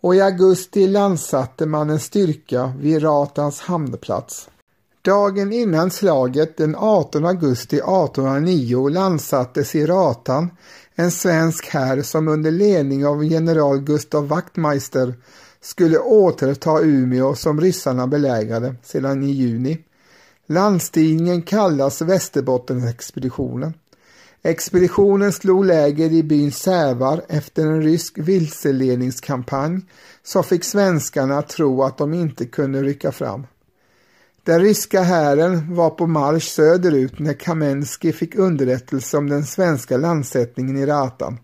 och 0.00 0.14
i 0.14 0.20
augusti 0.20 0.86
landsatte 0.86 1.66
man 1.66 1.90
en 1.90 2.00
styrka 2.00 2.72
vid 2.78 3.02
Ratans 3.02 3.60
hamnplats. 3.60 4.48
Dagen 5.02 5.52
innan 5.52 5.90
slaget 5.90 6.56
den 6.56 6.76
18 6.78 7.24
augusti 7.24 7.76
1809 7.76 8.88
landsattes 8.88 9.74
i 9.74 9.86
Ratan 9.86 10.50
en 10.98 11.10
svensk 11.10 11.66
här 11.66 12.02
som 12.02 12.28
under 12.28 12.50
ledning 12.50 13.06
av 13.06 13.24
general 13.24 13.80
Gustav 13.80 14.28
Wachtmeister 14.28 15.14
skulle 15.60 15.98
återta 15.98 16.80
Umeå 16.80 17.34
som 17.34 17.60
ryssarna 17.60 18.06
belägrade 18.06 18.74
sedan 18.82 19.22
i 19.22 19.30
juni. 19.30 19.78
Landstigningen 20.46 21.42
kallas 21.42 22.02
Västerbottenexpeditionen. 22.02 23.74
Expeditionen 24.42 25.32
slog 25.32 25.64
läger 25.64 26.12
i 26.12 26.22
byn 26.22 26.52
Sävar 26.52 27.22
efter 27.28 27.66
en 27.66 27.82
rysk 27.82 28.18
vilseledningskampanj 28.18 29.80
som 30.22 30.44
fick 30.44 30.64
svenskarna 30.64 31.38
att 31.38 31.48
tro 31.48 31.82
att 31.82 31.98
de 31.98 32.14
inte 32.14 32.46
kunde 32.46 32.82
rycka 32.82 33.12
fram. 33.12 33.46
Den 34.46 34.60
ryska 34.60 35.02
hären 35.02 35.74
var 35.74 35.90
på 35.90 36.06
marsch 36.06 36.48
söderut 36.48 37.18
när 37.18 37.32
Kamensky 37.32 38.12
fick 38.12 38.34
underrättelse 38.34 39.16
om 39.16 39.28
den 39.28 39.44
svenska 39.44 39.96
landsättningen 39.96 40.76
i 40.76 40.86
Ratan. 40.86 41.38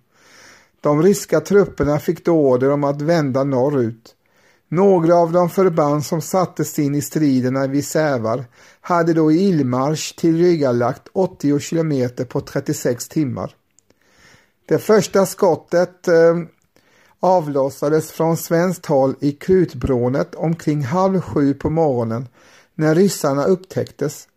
De 0.81 1.03
ryska 1.03 1.41
trupperna 1.41 1.99
fick 1.99 2.25
då 2.25 2.33
order 2.33 2.71
om 2.71 2.85
att 2.85 3.03
vända 3.03 3.45
norrut. 3.45 4.15
Några 4.69 5.15
av 5.15 5.33
de 5.33 5.51
förband 5.51 6.05
som 6.05 6.21
sattes 6.21 6.79
in 6.79 6.95
i 6.95 7.03
striderna 7.03 7.67
vid 7.67 7.87
Sävar 7.87 8.45
hade 8.81 9.13
då 9.13 9.33
i 9.33 9.49
illmarsch 9.49 10.17
tillryggalagt 10.17 11.09
80 11.13 11.59
kilometer 11.59 12.25
på 12.25 12.41
36 12.41 13.09
timmar. 13.09 13.55
Det 14.69 14.79
första 14.79 15.27
skottet 15.27 16.09
eh, 16.09 16.37
avlossades 17.21 18.13
från 18.13 18.37
svenskt 18.37 18.87
håll 18.87 19.15
i 19.21 19.33
Krutbrånet 19.33 20.35
omkring 20.35 20.85
halv 20.85 21.21
sju 21.21 21.55
på 21.55 21.71
morgonen 21.71 22.29
när 22.75 22.95
ryssarna 22.95 23.45
upptäcktes. 23.45 24.29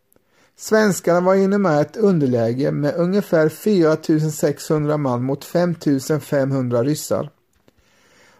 Svenskarna 0.57 1.21
var 1.21 1.35
inom 1.35 1.65
ett 1.65 1.97
underläge 1.97 2.71
med 2.71 2.95
ungefär 2.95 3.49
4600 3.49 4.97
man 4.97 5.23
mot 5.23 5.45
5500 5.45 6.83
ryssar. 6.83 7.29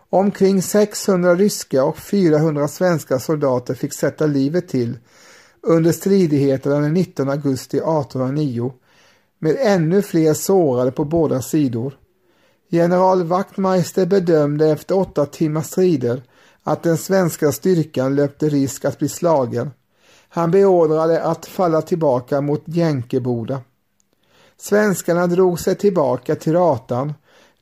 Omkring 0.09 0.61
600 0.61 1.35
ryska 1.35 1.83
och 1.83 1.97
400 1.97 2.67
svenska 2.67 3.19
soldater 3.19 3.73
fick 3.73 3.93
sätta 3.93 4.25
livet 4.25 4.67
till 4.67 4.97
under 5.61 5.91
stridigheterna 5.91 6.79
den 6.79 6.93
19 6.93 7.29
augusti 7.29 7.77
1809 7.77 8.73
med 9.39 9.57
ännu 9.59 10.01
fler 10.01 10.33
sårade 10.33 10.91
på 10.91 11.05
båda 11.05 11.41
sidor. 11.41 11.97
General 12.69 13.23
Wachtmeister 13.23 14.05
bedömde 14.05 14.69
efter 14.69 14.97
åtta 14.97 15.25
timmars 15.25 15.65
strider 15.65 16.23
att 16.63 16.83
den 16.83 16.97
svenska 16.97 17.51
styrkan 17.51 18.15
löpte 18.15 18.49
risk 18.49 18.85
att 18.85 18.99
bli 18.99 19.09
slagen. 19.09 19.71
Han 20.35 20.51
beordrade 20.51 21.23
att 21.23 21.45
falla 21.45 21.81
tillbaka 21.81 22.41
mot 22.41 22.63
Jänkeboda. 22.65 23.61
Svenskarna 24.57 25.27
drog 25.27 25.59
sig 25.59 25.75
tillbaka 25.75 26.35
till 26.35 26.53
Ratan 26.53 27.13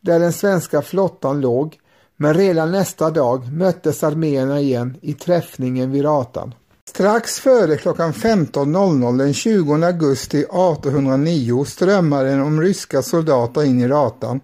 där 0.01 0.19
den 0.19 0.33
svenska 0.33 0.81
flottan 0.81 1.41
låg 1.41 1.79
men 2.17 2.33
redan 2.33 2.71
nästa 2.71 3.09
dag 3.09 3.51
möttes 3.51 4.03
arméerna 4.03 4.59
igen 4.59 4.97
i 5.01 5.13
träffningen 5.13 5.91
vid 5.91 6.05
Ratan. 6.05 6.53
Strax 6.89 7.39
före 7.39 7.77
klockan 7.77 8.13
15.00 8.13 9.17
den 9.17 9.33
20 9.33 9.73
augusti 9.85 10.37
1809 10.37 11.65
strömmade 11.65 12.35
de 12.35 12.61
ryska 12.61 13.01
soldater 13.01 13.63
in 13.63 13.79
i 13.79 13.87
Ratan. 13.87 14.39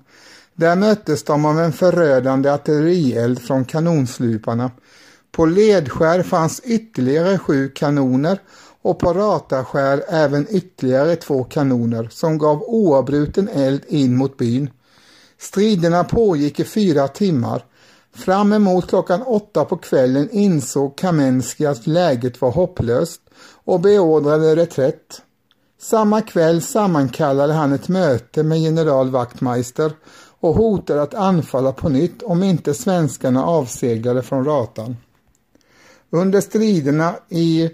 Där 0.54 0.76
möttes 0.76 1.24
de 1.24 1.46
av 1.46 1.60
en 1.60 1.74
förödande 1.74 2.50
artillerield 2.50 3.42
från 3.42 3.66
kanonsluparna. 3.66 4.72
På 5.32 5.46
Ledskär 5.46 6.24
fanns 6.24 6.60
ytterligare 6.60 7.38
sju 7.38 7.70
kanoner 7.70 8.40
och 8.82 9.00
på 9.00 9.14
Rataskär 9.14 10.04
även 10.08 10.48
ytterligare 10.50 11.16
två 11.16 11.44
kanoner 11.44 12.08
som 12.12 12.38
gav 12.38 12.64
oavbruten 12.64 13.50
eld 13.50 13.82
in 13.88 14.18
mot 14.18 14.38
byn. 14.38 14.70
Striderna 15.40 16.04
pågick 16.04 16.60
i 16.60 16.64
fyra 16.64 17.08
timmar. 17.08 17.66
Fram 18.16 18.54
emot 18.54 18.90
klockan 18.90 19.22
åtta 19.22 19.66
på 19.66 19.78
kvällen 19.78 20.30
insåg 20.32 20.98
Kamensky 20.98 21.66
att 21.66 21.88
läget 21.88 22.42
var 22.42 22.52
hopplöst 22.52 23.22
och 23.66 23.80
beordrade 23.80 24.56
reträtt. 24.56 25.22
Samma 25.82 26.22
kväll 26.22 26.62
sammankallade 26.62 27.54
han 27.54 27.74
ett 27.74 27.88
möte 27.88 28.44
med 28.44 28.60
general 28.60 29.10
Wachtmeister 29.10 29.92
och 30.40 30.56
hotade 30.56 31.02
att 31.02 31.14
anfalla 31.14 31.72
på 31.72 31.90
nytt 31.90 32.24
om 32.24 32.44
inte 32.44 32.74
svenskarna 32.74 33.46
avseglade 33.46 34.22
från 34.22 34.46
Ratan. 34.46 34.96
Under 36.10 36.42
striderna 36.42 37.16
i 37.30 37.70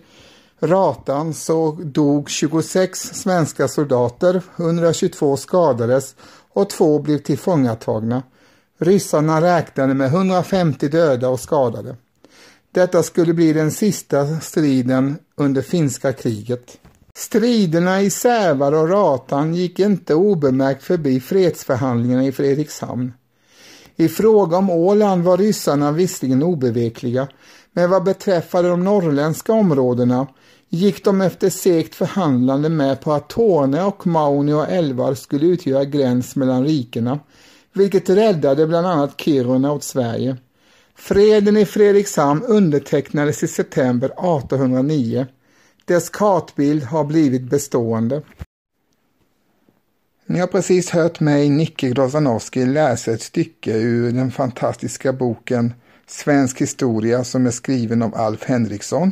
Ratan 0.59 1.33
så 1.33 1.77
dog 1.83 2.29
26 2.29 2.99
svenska 2.99 3.67
soldater, 3.67 4.41
122 4.57 5.37
skadades 5.37 6.15
och 6.53 6.69
två 6.69 6.99
blev 6.99 7.17
tillfångatagna. 7.17 8.23
Ryssarna 8.77 9.41
räknade 9.41 9.93
med 9.93 10.07
150 10.07 10.87
döda 10.87 11.29
och 11.29 11.39
skadade. 11.39 11.95
Detta 12.71 13.03
skulle 13.03 13.33
bli 13.33 13.53
den 13.53 13.71
sista 13.71 14.39
striden 14.39 15.17
under 15.35 15.61
finska 15.61 16.13
kriget. 16.13 16.77
Striderna 17.17 18.01
i 18.01 18.09
Sävar 18.09 18.71
och 18.71 18.89
Ratan 18.89 19.55
gick 19.55 19.79
inte 19.79 20.15
obemärkt 20.15 20.83
förbi 20.83 21.19
fredsförhandlingarna 21.19 22.25
i 22.25 22.31
Fredrikshamn. 22.31 23.13
I 23.95 24.09
fråga 24.09 24.57
om 24.57 24.69
Åland 24.69 25.23
var 25.23 25.37
ryssarna 25.37 25.91
visserligen 25.91 26.43
obevekliga, 26.43 27.27
men 27.77 27.89
vad 27.89 28.03
beträffade 28.03 28.67
de 28.67 28.83
norrländska 28.83 29.53
områdena 29.53 30.27
gick 30.69 31.03
de 31.03 31.21
efter 31.21 31.49
segt 31.49 31.95
förhandlande 31.95 32.69
med 32.69 33.01
på 33.01 33.13
att 33.13 33.29
Torne 33.29 33.83
och 33.83 34.07
Maunio 34.07 34.65
älvar 34.65 35.13
skulle 35.13 35.45
utgöra 35.45 35.85
gräns 35.85 36.35
mellan 36.35 36.65
rikena, 36.65 37.19
vilket 37.73 38.09
räddade 38.09 38.67
bland 38.67 38.87
annat 38.87 39.21
Kiruna 39.21 39.71
åt 39.71 39.83
Sverige. 39.83 40.37
Freden 40.95 41.57
i 41.57 41.65
Fredrikshamn 41.65 42.43
undertecknades 42.43 43.43
i 43.43 43.47
september 43.47 44.07
1809. 44.07 45.27
Dess 45.85 46.09
kartbild 46.09 46.83
har 46.83 47.03
blivit 47.03 47.49
bestående. 47.49 48.21
Ni 50.25 50.39
har 50.39 50.47
precis 50.47 50.89
hört 50.89 51.19
mig, 51.19 51.49
Nicke 51.49 51.89
Grozanowski, 51.89 52.65
läsa 52.65 53.11
ett 53.11 53.21
stycke 53.21 53.77
ur 53.77 54.11
den 54.11 54.31
fantastiska 54.31 55.13
boken 55.13 55.73
Svensk 56.07 56.61
historia 56.61 57.23
som 57.23 57.45
är 57.45 57.51
skriven 57.51 58.01
av 58.01 58.15
Alf 58.15 58.43
Henriksson 58.43 59.11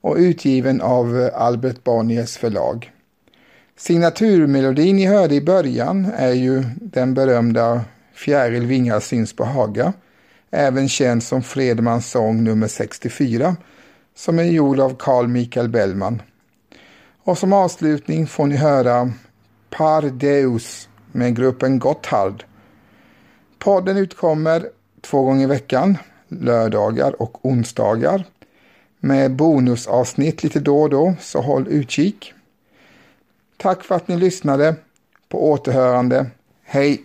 och 0.00 0.16
utgiven 0.16 0.80
av 0.80 1.20
eh, 1.20 1.42
Albert 1.42 1.84
Bonniers 1.84 2.36
förlag. 2.36 2.92
Signaturmelodin 3.76 4.96
ni 4.96 5.06
hörde 5.06 5.34
i 5.34 5.40
början 5.40 6.12
är 6.16 6.32
ju 6.32 6.64
den 6.76 7.14
berömda 7.14 7.84
Fjäril 8.14 8.66
vingar 8.66 9.00
syns 9.00 9.36
på 9.36 9.44
Haga, 9.44 9.92
även 10.50 10.88
känd 10.88 11.22
som 11.22 11.42
Fredmans 11.42 12.10
sång 12.10 12.44
nummer 12.44 12.68
64, 12.68 13.56
som 14.14 14.38
är 14.38 14.44
gjord 14.44 14.80
av 14.80 14.96
Carl 14.98 15.28
Michael 15.28 15.68
Bellman. 15.68 16.22
Och 17.24 17.38
som 17.38 17.52
avslutning 17.52 18.26
får 18.26 18.46
ni 18.46 18.56
höra 18.56 19.12
Par 19.70 20.02
Deus 20.02 20.88
med 21.12 21.36
gruppen 21.36 21.78
Gotthard. 21.78 22.44
Podden 23.58 23.96
utkommer 23.96 24.68
två 25.00 25.22
gånger 25.22 25.44
i 25.44 25.46
veckan, 25.46 25.98
lördagar 26.40 27.22
och 27.22 27.46
onsdagar 27.46 28.24
med 29.00 29.36
bonusavsnitt 29.36 30.42
lite 30.42 30.60
då 30.60 30.82
och 30.82 30.90
då, 30.90 31.14
så 31.20 31.40
håll 31.40 31.68
utkik. 31.68 32.32
Tack 33.56 33.84
för 33.84 33.94
att 33.94 34.08
ni 34.08 34.16
lyssnade. 34.16 34.74
På 35.28 35.50
återhörande. 35.50 36.26
Hej! 36.64 37.02